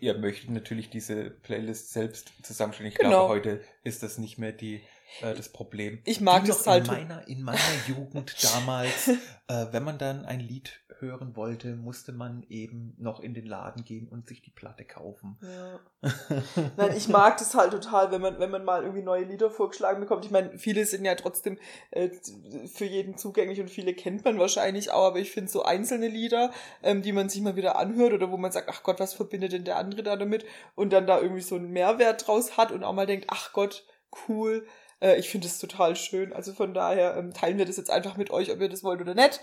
ihr 0.00 0.16
möchtet, 0.18 0.50
natürlich 0.50 0.90
diese 0.90 1.30
Playlist 1.30 1.92
selbst 1.92 2.32
zusammenstellen. 2.42 2.90
Ich 2.92 2.98
Genau. 2.98 3.10
glaube, 3.26 3.34
heute 3.34 3.60
ist 3.82 4.02
das 4.02 4.18
nicht 4.18 4.38
mehr 4.38 4.52
die, 4.52 4.82
äh, 5.22 5.34
das 5.34 5.48
Problem. 5.48 6.00
Ich 6.04 6.20
mag 6.20 6.44
das 6.44 6.66
halt. 6.66 6.86
In 6.88 6.92
meiner, 6.92 7.28
in 7.28 7.42
meiner 7.42 7.58
Jugend 7.86 8.34
damals, 8.42 9.08
äh, 9.48 9.66
wenn 9.72 9.82
man 9.84 9.98
dann 9.98 10.24
ein 10.24 10.40
Lied 10.40 10.80
hören 11.04 11.36
wollte, 11.36 11.76
musste 11.76 12.12
man 12.12 12.44
eben 12.48 12.94
noch 12.98 13.20
in 13.20 13.34
den 13.34 13.46
Laden 13.46 13.84
gehen 13.84 14.08
und 14.08 14.26
sich 14.26 14.42
die 14.42 14.50
Platte 14.50 14.84
kaufen. 14.84 15.38
Ja. 15.42 16.10
Nein, 16.76 16.96
ich 16.96 17.08
mag 17.08 17.36
das 17.36 17.54
halt 17.54 17.72
total, 17.72 18.10
wenn 18.10 18.20
man, 18.20 18.38
wenn 18.38 18.50
man 18.50 18.64
mal 18.64 18.82
irgendwie 18.82 19.02
neue 19.02 19.24
Lieder 19.24 19.50
vorgeschlagen 19.50 20.00
bekommt. 20.00 20.24
Ich 20.24 20.30
meine, 20.30 20.58
viele 20.58 20.84
sind 20.86 21.04
ja 21.04 21.14
trotzdem 21.14 21.58
äh, 21.90 22.10
für 22.66 22.86
jeden 22.86 23.16
zugänglich 23.16 23.60
und 23.60 23.70
viele 23.70 23.94
kennt 23.94 24.24
man 24.24 24.38
wahrscheinlich 24.38 24.90
auch, 24.90 25.06
aber 25.06 25.18
ich 25.18 25.30
finde 25.30 25.50
so 25.50 25.62
einzelne 25.62 26.08
Lieder, 26.08 26.50
ähm, 26.82 27.02
die 27.02 27.12
man 27.12 27.28
sich 27.28 27.42
mal 27.42 27.56
wieder 27.56 27.78
anhört 27.78 28.12
oder 28.12 28.30
wo 28.30 28.36
man 28.36 28.52
sagt, 28.52 28.68
ach 28.70 28.82
Gott, 28.82 29.00
was 29.00 29.14
verbindet 29.14 29.52
denn 29.52 29.64
der 29.64 29.76
andere 29.76 30.02
da 30.02 30.16
damit? 30.16 30.44
Und 30.74 30.92
dann 30.92 31.06
da 31.06 31.20
irgendwie 31.20 31.42
so 31.42 31.56
einen 31.56 31.70
Mehrwert 31.70 32.26
draus 32.26 32.56
hat 32.56 32.72
und 32.72 32.84
auch 32.84 32.94
mal 32.94 33.06
denkt, 33.06 33.26
ach 33.28 33.52
Gott, 33.52 33.86
cool. 34.28 34.66
Äh, 35.04 35.18
ich 35.18 35.28
finde 35.28 35.46
es 35.46 35.58
total 35.58 35.94
schön. 35.94 36.32
Also 36.32 36.52
von 36.54 36.74
daher 36.74 37.16
ähm, 37.16 37.32
teilen 37.32 37.58
wir 37.58 37.66
das 37.66 37.76
jetzt 37.76 37.90
einfach 37.90 38.16
mit 38.16 38.30
euch, 38.30 38.50
ob 38.50 38.60
ihr 38.60 38.68
das 38.68 38.82
wollt 38.82 39.00
oder 39.00 39.14
nicht. 39.14 39.40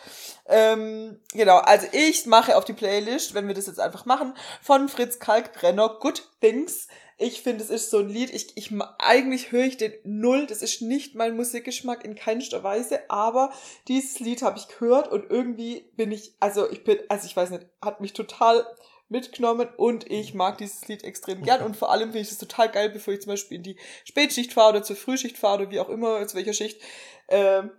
Ähm, 0.48 1.20
genau, 1.32 1.58
also 1.58 1.88
ich 1.92 2.26
mache 2.26 2.58
auf 2.58 2.66
die 2.66 2.74
Playlist, 2.74 3.34
wenn 3.34 3.48
wir 3.48 3.54
das 3.54 3.68
jetzt 3.68 3.80
einfach 3.80 4.06
machen, 4.06 4.34
von 4.62 4.90
Fritz 4.90 5.20
Kalkbrenner 5.20 5.98
Good 6.00 6.28
Things. 6.42 6.88
Ich 7.18 7.44
finde, 7.44 7.64
es 7.64 7.70
ist 7.70 7.92
so 7.92 8.00
ein 8.00 8.10
Lied, 8.10 8.34
ich, 8.34 8.58
ich 8.58 8.74
eigentlich 8.98 9.52
höre 9.52 9.66
ich 9.66 9.78
den 9.78 9.94
null, 10.04 10.48
das 10.48 10.64
ist 10.64 10.82
nicht 10.82 11.14
mein 11.14 11.36
Musikgeschmack 11.36 12.04
in 12.04 12.16
keinster 12.16 12.64
Weise, 12.64 13.00
aber 13.12 13.54
dieses 13.88 14.20
Lied 14.20 14.42
habe 14.42 14.58
ich 14.58 14.68
gehört 14.68 15.08
und 15.08 15.30
irgendwie 15.30 15.88
bin 15.96 16.12
ich, 16.12 16.34
also 16.40 16.68
ich 16.72 16.84
bin, 16.84 16.98
also 17.10 17.28
ich 17.28 17.38
weiß 17.38 17.52
nicht, 17.52 17.68
hat 17.80 18.02
mich 18.02 18.14
total 18.14 18.66
mitgenommen 19.12 19.70
und 19.78 20.10
ich 20.10 20.34
mag 20.34 20.58
dieses 20.58 20.88
Lied 20.88 21.04
extrem 21.04 21.44
gern 21.44 21.64
und 21.64 21.78
vor 21.78 21.92
allem 21.92 22.10
finde 22.12 22.22
ich 22.22 22.32
es 22.32 22.38
total 22.38 22.70
geil, 22.72 22.90
bevor 22.90 23.14
ich 23.14 23.22
zum 23.22 23.32
Beispiel 23.32 23.58
in 23.58 23.64
die 23.64 23.78
Spätschicht 24.06 24.54
fahre 24.54 24.72
oder 24.72 24.84
zur 24.84 24.96
Frühschicht 24.96 25.38
fahre 25.38 25.64
oder 25.64 25.72
wie 25.72 25.80
auch 25.80 25.90
immer, 25.90 26.26
zu 26.28 26.36
welcher 26.36 26.54
Schicht, 26.54 26.82
ähm, 27.28 27.72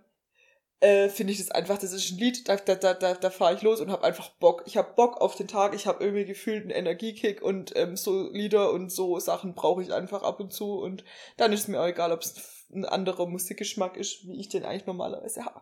äh, 0.83 1.07
finde 1.07 1.31
ich 1.31 1.39
das 1.39 1.49
einfach, 1.49 1.77
das 1.77 1.93
ist 1.93 2.11
ein 2.11 2.17
Lied, 2.17 2.49
da, 2.49 2.57
da, 2.57 2.75
da, 2.75 2.93
da, 2.93 3.13
da 3.13 3.29
fahre 3.29 3.55
ich 3.55 3.61
los 3.61 3.79
und 3.79 3.89
habe 3.89 4.03
einfach 4.03 4.29
Bock. 4.31 4.63
Ich 4.65 4.75
habe 4.75 4.93
Bock 4.95 5.21
auf 5.21 5.35
den 5.35 5.47
Tag, 5.47 5.73
ich 5.73 5.87
habe 5.87 6.03
irgendwie 6.03 6.25
gefühlt 6.25 6.63
einen 6.63 6.71
Energiekick 6.71 7.41
und 7.41 7.73
ähm, 7.77 7.95
so 7.95 8.29
Lieder 8.31 8.71
und 8.71 8.91
so 8.91 9.17
Sachen 9.19 9.55
brauche 9.55 9.81
ich 9.81 9.93
einfach 9.93 10.23
ab 10.23 10.41
und 10.41 10.51
zu 10.51 10.79
und 10.79 11.05
dann 11.37 11.53
ist 11.53 11.61
es 11.61 11.67
mir 11.69 11.79
auch 11.79 11.87
egal, 11.87 12.11
ob 12.11 12.21
es 12.21 12.67
ein 12.73 12.83
anderer 12.83 13.27
Musikgeschmack 13.27 13.95
ist, 13.95 14.27
wie 14.27 14.39
ich 14.39 14.49
den 14.49 14.65
eigentlich 14.65 14.85
normalerweise 14.85 15.45
habe. 15.45 15.61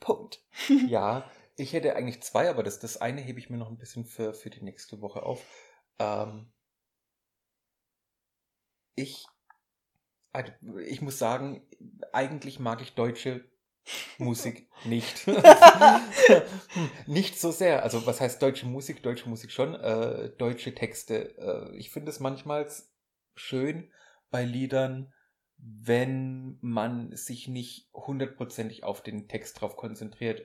Punkt. 0.00 0.40
Ja, 0.88 1.30
ich 1.60 1.72
hätte 1.72 1.94
eigentlich 1.96 2.22
zwei, 2.22 2.48
aber 2.48 2.62
das, 2.62 2.80
das 2.80 2.96
eine 2.96 3.20
hebe 3.20 3.38
ich 3.38 3.50
mir 3.50 3.56
noch 3.56 3.70
ein 3.70 3.78
bisschen 3.78 4.04
für, 4.04 4.34
für 4.34 4.50
die 4.50 4.62
nächste 4.62 5.00
Woche 5.00 5.22
auf. 5.22 5.44
Ähm, 5.98 6.52
ich, 8.94 9.26
also, 10.32 10.52
ich 10.86 11.02
muss 11.02 11.18
sagen, 11.18 11.66
eigentlich 12.12 12.58
mag 12.58 12.80
ich 12.82 12.94
deutsche 12.94 13.44
Musik 14.18 14.68
nicht. 14.84 15.26
nicht 17.06 17.40
so 17.40 17.50
sehr. 17.50 17.82
Also 17.82 18.06
was 18.06 18.20
heißt 18.20 18.40
deutsche 18.40 18.66
Musik? 18.66 19.02
Deutsche 19.02 19.28
Musik 19.28 19.50
schon. 19.50 19.74
Äh, 19.74 20.30
deutsche 20.36 20.74
Texte. 20.74 21.36
Äh, 21.38 21.76
ich 21.76 21.90
finde 21.90 22.10
es 22.10 22.20
manchmal 22.20 22.70
schön 23.34 23.90
bei 24.30 24.44
Liedern, 24.44 25.12
wenn 25.56 26.58
man 26.60 27.14
sich 27.16 27.48
nicht 27.48 27.90
hundertprozentig 27.92 28.84
auf 28.84 29.02
den 29.02 29.28
Text 29.28 29.60
drauf 29.60 29.76
konzentriert. 29.76 30.42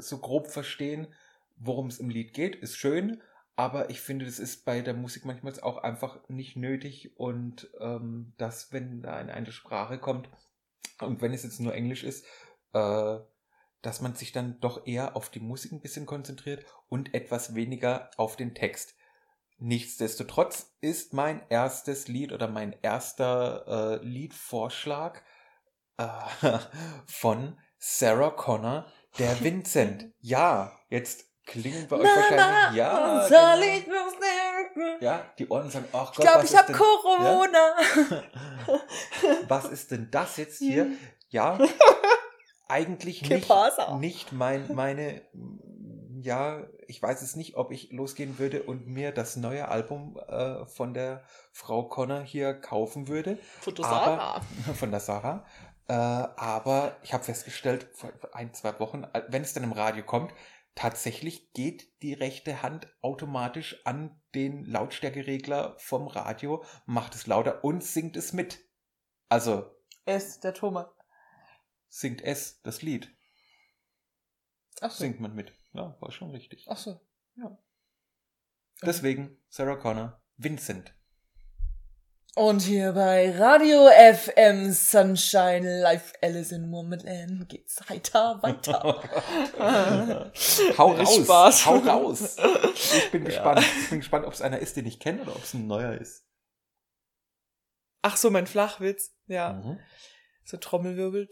So 0.00 0.18
grob 0.18 0.48
verstehen, 0.48 1.08
worum 1.56 1.88
es 1.88 1.98
im 1.98 2.10
Lied 2.10 2.32
geht, 2.34 2.56
ist 2.56 2.76
schön, 2.76 3.22
aber 3.56 3.90
ich 3.90 4.00
finde, 4.00 4.24
das 4.24 4.38
ist 4.38 4.64
bei 4.64 4.80
der 4.80 4.94
Musik 4.94 5.24
manchmal 5.24 5.58
auch 5.60 5.78
einfach 5.78 6.18
nicht 6.28 6.56
nötig 6.56 7.18
und 7.18 7.70
ähm, 7.78 8.32
dass, 8.38 8.72
wenn 8.72 9.02
da 9.02 9.14
eine, 9.16 9.34
eine 9.34 9.52
Sprache 9.52 9.98
kommt 9.98 10.30
und 11.00 11.20
wenn 11.20 11.32
es 11.32 11.42
jetzt 11.42 11.60
nur 11.60 11.74
Englisch 11.74 12.04
ist, 12.04 12.24
äh, 12.72 13.18
dass 13.82 14.00
man 14.00 14.14
sich 14.14 14.32
dann 14.32 14.60
doch 14.60 14.86
eher 14.86 15.16
auf 15.16 15.30
die 15.30 15.40
Musik 15.40 15.72
ein 15.72 15.80
bisschen 15.80 16.06
konzentriert 16.06 16.64
und 16.88 17.14
etwas 17.14 17.54
weniger 17.54 18.10
auf 18.16 18.36
den 18.36 18.54
Text. 18.54 18.94
Nichtsdestotrotz 19.58 20.74
ist 20.80 21.12
mein 21.12 21.42
erstes 21.50 22.08
Lied 22.08 22.32
oder 22.32 22.48
mein 22.48 22.74
erster 22.80 24.00
äh, 24.00 24.04
Liedvorschlag 24.04 25.22
äh, 25.98 26.08
von 27.06 27.58
Sarah 27.78 28.30
Connor, 28.30 28.86
der 29.18 29.40
Vincent. 29.42 30.12
Ja, 30.20 30.72
jetzt 30.88 31.24
klingen 31.46 31.86
bei 31.88 31.96
euch 31.96 32.04
wahrscheinlich. 32.04 32.76
Ja, 32.76 33.26
soll 33.28 33.62
ich 33.64 33.84
bloß 33.84 34.12
denken? 34.12 35.04
ja, 35.04 35.24
die 35.38 35.48
Ohren 35.48 35.68
sagen, 35.70 35.86
ach 35.92 36.10
Ich 36.12 36.16
Gott, 36.16 36.26
glaube, 36.26 36.42
was 36.44 36.52
ich 36.52 36.56
habe 36.58 36.72
Corona. 36.72 37.74
was 39.48 39.64
ist 39.66 39.90
denn 39.90 40.08
das 40.10 40.36
jetzt 40.36 40.58
hier? 40.58 40.88
Ja, 41.28 41.58
eigentlich 42.68 43.22
nicht, 43.28 43.48
nicht 43.98 44.32
mein, 44.32 44.72
meine, 44.74 45.22
ja, 46.20 46.62
ich 46.86 47.02
weiß 47.02 47.22
es 47.22 47.36
nicht, 47.36 47.56
ob 47.56 47.72
ich 47.72 47.90
losgehen 47.92 48.38
würde 48.38 48.62
und 48.62 48.86
mir 48.86 49.12
das 49.12 49.36
neue 49.36 49.68
Album 49.68 50.18
äh, 50.28 50.66
von 50.66 50.92
der 50.94 51.22
Frau 51.52 51.84
Connor 51.84 52.20
hier 52.20 52.54
kaufen 52.54 53.08
würde, 53.08 53.38
Foto 53.60 53.84
Aber- 53.84 54.40
von 54.78 54.90
der 54.90 55.00
Sarah. 55.00 55.44
Äh, 55.90 55.92
aber 55.92 56.96
ich 57.02 57.12
habe 57.12 57.24
festgestellt, 57.24 57.88
vor 57.94 58.12
ein, 58.32 58.54
zwei 58.54 58.78
Wochen, 58.78 59.08
wenn 59.26 59.42
es 59.42 59.54
dann 59.54 59.64
im 59.64 59.72
Radio 59.72 60.04
kommt, 60.04 60.32
tatsächlich 60.76 61.52
geht 61.52 62.00
die 62.02 62.14
rechte 62.14 62.62
Hand 62.62 62.86
automatisch 63.02 63.84
an 63.84 64.22
den 64.36 64.64
Lautstärkeregler 64.64 65.74
vom 65.80 66.06
Radio, 66.06 66.62
macht 66.86 67.16
es 67.16 67.26
lauter 67.26 67.64
und 67.64 67.82
singt 67.82 68.16
es 68.16 68.32
mit. 68.32 68.60
Also 69.28 69.68
Es, 70.04 70.38
der 70.38 70.54
Thomas. 70.54 70.86
singt 71.88 72.22
es 72.22 72.62
das 72.62 72.82
Lied, 72.82 73.12
Ach 74.80 74.92
so. 74.92 75.02
singt 75.02 75.18
man 75.18 75.34
mit. 75.34 75.52
Ja, 75.72 75.96
war 76.00 76.12
schon 76.12 76.30
richtig. 76.30 76.66
Ach 76.68 76.76
so. 76.76 77.00
Deswegen 78.82 79.36
Sarah 79.48 79.74
Connor, 79.76 80.22
Vincent. 80.36 80.94
Und 82.36 82.62
hier 82.62 82.92
bei 82.92 83.36
Radio 83.36 83.88
FM 83.88 84.72
Sunshine 84.72 85.80
Live 85.82 86.12
Alice 86.22 86.52
in 86.52 86.70
Wonderland 86.70 87.48
geht's 87.48 87.80
weiter, 87.90 88.38
weiter. 88.40 89.02
hau 90.78 90.92
raus, 90.92 91.16
Spaß. 91.16 91.66
hau 91.66 91.76
raus. 91.78 92.36
Ich 92.84 93.10
bin 93.10 93.22
Ja. 93.24 93.28
gespannt. 93.28 93.66
Ich 93.82 93.90
bin 93.90 93.98
gespannt, 93.98 94.26
ob 94.26 94.32
es 94.32 94.42
einer 94.42 94.60
ist, 94.60 94.76
den 94.76 94.86
ich 94.86 95.00
kenne 95.00 95.22
oder 95.22 95.34
ob 95.34 95.42
es 95.42 95.54
ein 95.54 95.66
neuer 95.66 95.94
ist. 95.94 96.24
Ach 98.02 98.16
so, 98.16 98.30
mein 98.30 98.46
Flachwitz. 98.46 99.12
Ja. 99.26 99.54
Mhm. 99.54 99.78
So 100.44 100.56
Trommelwirbel. 100.56 101.28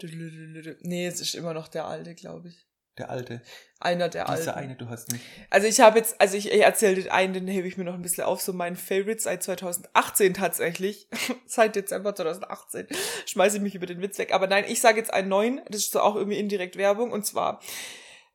Nee, 0.82 1.06
es 1.06 1.20
ist 1.20 1.34
immer 1.34 1.54
noch 1.54 1.68
der 1.68 1.86
alte, 1.86 2.14
glaube 2.14 2.48
ich. 2.48 2.67
Der 2.98 3.10
alte. 3.10 3.40
Einer 3.80 4.08
der 4.08 4.24
Dieser 4.24 4.56
alten. 4.56 4.70
eine, 4.70 4.76
du 4.76 4.88
hast 4.88 5.12
nicht. 5.12 5.24
Also 5.50 5.68
ich 5.68 5.78
habe 5.78 5.98
jetzt, 5.98 6.20
also 6.20 6.36
ich, 6.36 6.50
ich 6.50 6.60
erzähle 6.60 6.96
den 6.96 7.10
einen, 7.10 7.32
den 7.32 7.46
hebe 7.46 7.68
ich 7.68 7.76
mir 7.76 7.84
noch 7.84 7.94
ein 7.94 8.02
bisschen 8.02 8.24
auf, 8.24 8.40
so 8.40 8.52
mein 8.52 8.74
Favorite 8.74 9.20
seit 9.20 9.42
2018 9.44 10.34
tatsächlich. 10.34 11.08
seit 11.46 11.76
Dezember 11.76 12.14
2018 12.14 12.88
schmeiße 13.26 13.58
ich 13.58 13.62
mich 13.62 13.76
über 13.76 13.86
den 13.86 14.02
Witz 14.02 14.18
weg. 14.18 14.34
Aber 14.34 14.48
nein, 14.48 14.64
ich 14.66 14.80
sage 14.80 14.98
jetzt 14.98 15.12
einen 15.12 15.28
neuen, 15.28 15.60
das 15.68 15.82
ist 15.82 15.92
so 15.92 16.00
auch 16.00 16.16
irgendwie 16.16 16.38
indirekt 16.38 16.76
Werbung, 16.76 17.12
und 17.12 17.24
zwar, 17.24 17.60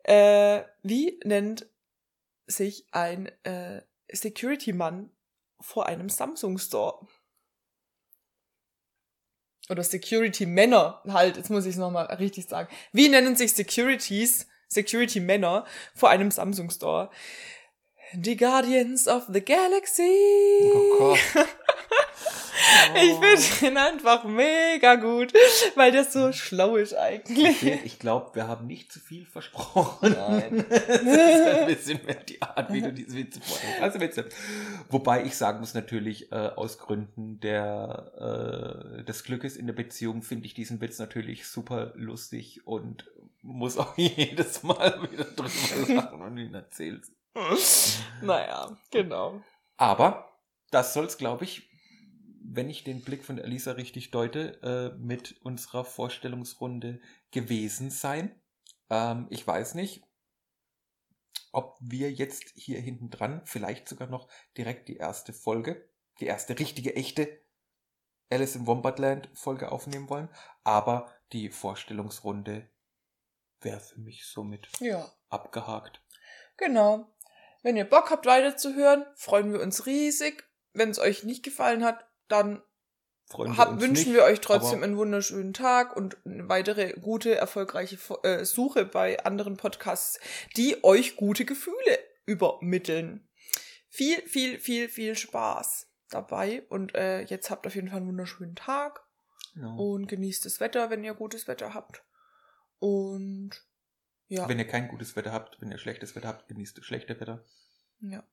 äh, 0.04 0.62
wie 0.82 1.20
nennt 1.26 1.68
sich 2.48 2.88
ein 2.92 3.28
äh, 3.44 3.82
Security-Mann 4.12 5.12
vor 5.60 5.88
einem 5.88 6.08
Samsung 6.08 6.58
Store. 6.58 7.06
Oder 9.70 9.84
Security 9.84 10.46
Männer, 10.46 11.02
halt, 11.08 11.38
jetzt 11.38 11.50
muss 11.50 11.66
ich 11.66 11.72
es 11.72 11.78
nochmal 11.78 12.06
richtig 12.16 12.48
sagen. 12.48 12.74
Wie 12.92 13.08
nennen 13.08 13.36
sich 13.36 13.54
Securities, 13.54 14.48
Security 14.74 15.20
Männer 15.20 15.66
vor 15.94 16.10
einem 16.10 16.32
Samsung 16.32 16.70
Store? 16.70 17.10
Die 18.14 18.38
Guardians 18.38 19.08
of 19.08 19.24
the 19.32 19.42
Galaxy. 19.42 20.72
Oh 20.74 20.98
Gott. 21.00 21.20
Ich 22.96 23.14
finde 23.14 23.72
ihn 23.72 23.78
einfach 23.78 24.24
mega 24.26 24.96
gut, 24.96 25.34
weil 25.76 25.92
der 25.92 26.04
so 26.04 26.32
schlau 26.32 26.76
ist 26.76 26.94
eigentlich. 26.94 27.64
Ich 27.64 28.00
glaube, 28.00 28.36
wir 28.36 28.48
haben 28.48 28.68
nicht 28.68 28.92
zu 28.92 29.00
viel 29.00 29.26
versprochen. 29.26 30.14
Nein. 30.14 30.66
das 30.70 30.82
ist 30.82 31.02
ein 31.02 31.68
bisschen 31.68 32.06
mehr 32.06 32.16
die 32.16 32.42
Art, 32.42 32.72
wie 32.72 32.82
du 32.82 32.94
diese 32.94 33.18
Witze 33.18 33.42
vorstellst. 33.42 33.82
Also 33.82 34.00
Witze. 34.00 34.26
Wobei 34.90 35.26
ich 35.26 35.36
sagen 35.36 35.60
muss 35.60 35.74
natürlich, 35.74 36.32
äh, 36.32 36.36
aus 36.36 36.78
Gründen 36.78 37.40
der, 37.40 39.00
äh, 39.00 39.04
des 39.04 39.24
Glückes 39.24 39.56
in 39.56 39.68
der 39.68 39.74
Beziehung 39.74 40.22
finde 40.22 40.46
ich 40.46 40.54
diesen 40.54 40.82
Witz 40.82 41.00
natürlich 41.00 41.48
super 41.48 41.94
lustig 41.96 42.66
und 42.66 43.06
muss 43.44 43.78
auch 43.78 43.98
jedes 43.98 44.64
Mal 44.64 45.12
wieder 45.12 45.26
drüber 45.26 45.94
lachen 45.94 46.22
und 46.22 46.38
ihn 46.38 46.54
erzählen. 46.54 47.02
naja, 48.22 48.76
genau. 48.90 49.42
Aber 49.78 50.40
das 50.72 50.94
soll's, 50.94 51.18
glaube 51.18 51.44
ich, 51.44 51.70
wenn 52.44 52.70
ich 52.70 52.84
den 52.84 53.04
Blick 53.04 53.24
von 53.24 53.38
Elisa 53.38 53.74
richtig 53.74 54.12
deute, 54.12 54.62
äh, 54.64 54.98
mit 54.98 55.40
unserer 55.42 55.86
Vorstellungsrunde 55.86 57.02
gewesen 57.32 57.90
sein. 57.90 58.40
Ähm, 58.90 59.28
ich 59.30 59.46
weiß 59.46 59.76
nicht, 59.76 60.04
ob 61.52 61.78
wir 61.80 62.12
jetzt 62.12 62.52
hier 62.56 62.80
hinten 62.80 63.10
dran 63.10 63.42
vielleicht 63.46 63.88
sogar 63.88 64.08
noch 64.08 64.28
direkt 64.58 64.88
die 64.90 64.98
erste 64.98 65.34
Folge, 65.34 65.90
die 66.20 66.26
erste 66.26 66.58
richtige, 66.60 66.96
echte 66.96 67.42
Alice 68.30 68.56
in 68.56 68.68
Wombatland 68.68 69.30
Folge 69.34 69.72
aufnehmen 69.72 70.10
wollen. 70.10 70.30
Aber 70.64 71.12
die 71.32 71.50
Vorstellungsrunde 71.50 72.70
wäre 73.64 73.80
für 73.80 74.00
mich 74.00 74.26
somit 74.26 74.68
Ja, 74.80 75.12
abgehakt. 75.30 76.02
genau. 76.58 77.10
Wenn 77.62 77.78
ihr 77.78 77.86
Bock 77.90 78.10
habt 78.12 78.26
weiterzuhören, 78.26 79.06
freuen 79.16 79.54
wir 79.54 79.62
uns 79.62 79.86
riesig. 79.86 80.44
Wenn 80.74 80.90
es 80.90 81.00
euch 81.00 81.24
nicht 81.24 81.44
gefallen 81.44 81.84
hat, 81.84 82.06
dann 82.28 82.62
Freuen 83.30 83.56
hab, 83.58 83.80
wünschen 83.80 83.92
nicht, 83.94 84.14
wir 84.14 84.24
euch 84.24 84.42
trotzdem 84.42 84.84
einen 84.84 84.98
wunderschönen 84.98 85.54
Tag 85.54 85.96
und 85.96 86.18
eine 86.26 86.50
weitere 86.50 86.92
gute, 87.00 87.36
erfolgreiche 87.36 87.96
Fo- 87.98 88.22
äh, 88.24 88.44
Suche 88.44 88.86
bei 88.86 89.24
anderen 89.24 89.56
Podcasts, 89.56 90.20
die 90.58 90.84
euch 90.84 91.16
gute 91.16 91.46
Gefühle 91.46 92.00
übermitteln. 92.26 93.30
Viel, 93.90 94.22
viel, 94.28 94.60
viel, 94.60 94.90
viel 94.90 95.16
Spaß 95.16 95.88
dabei 96.10 96.64
und 96.70 96.94
äh, 96.96 97.22
jetzt 97.22 97.50
habt 97.50 97.66
auf 97.66 97.76
jeden 97.76 97.88
Fall 97.88 97.98
einen 97.98 98.08
wunderschönen 98.08 98.56
Tag 98.56 99.06
Genau. 99.54 99.78
und 99.94 100.08
genießt 100.08 100.46
das 100.46 100.60
Wetter, 100.60 100.90
wenn 100.90 101.04
ihr 101.04 101.14
gutes 101.14 101.48
Wetter 101.48 101.74
habt. 101.76 102.04
Und 102.84 103.52
ja, 104.28 104.50
Wenn 104.50 104.60
ihr 104.60 104.68
kein 104.68 104.90
gutes 104.90 105.16
Wetter 105.16 105.32
habt, 105.32 105.62
wenn 105.62 105.72
ihr 105.72 105.78
schlechtes 105.78 106.18
Wetter 106.18 106.28
habt, 106.28 106.50
genießt 106.50 106.78
das 106.78 106.84
schlechte 106.84 107.18
Wetter. 107.18 107.46
ja. 108.02 108.28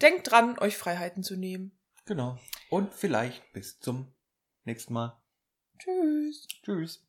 Denkt 0.00 0.30
dran, 0.30 0.58
euch 0.60 0.76
Freiheiten 0.76 1.24
zu 1.24 1.36
nehmen. 1.36 1.76
Genau. 2.04 2.38
Und 2.70 2.94
vielleicht 2.94 3.52
bis 3.52 3.80
zum 3.80 4.14
nächsten 4.62 4.92
Mal. 4.92 5.20
Tschüss. 5.78 6.46
Tschüss. 6.62 7.05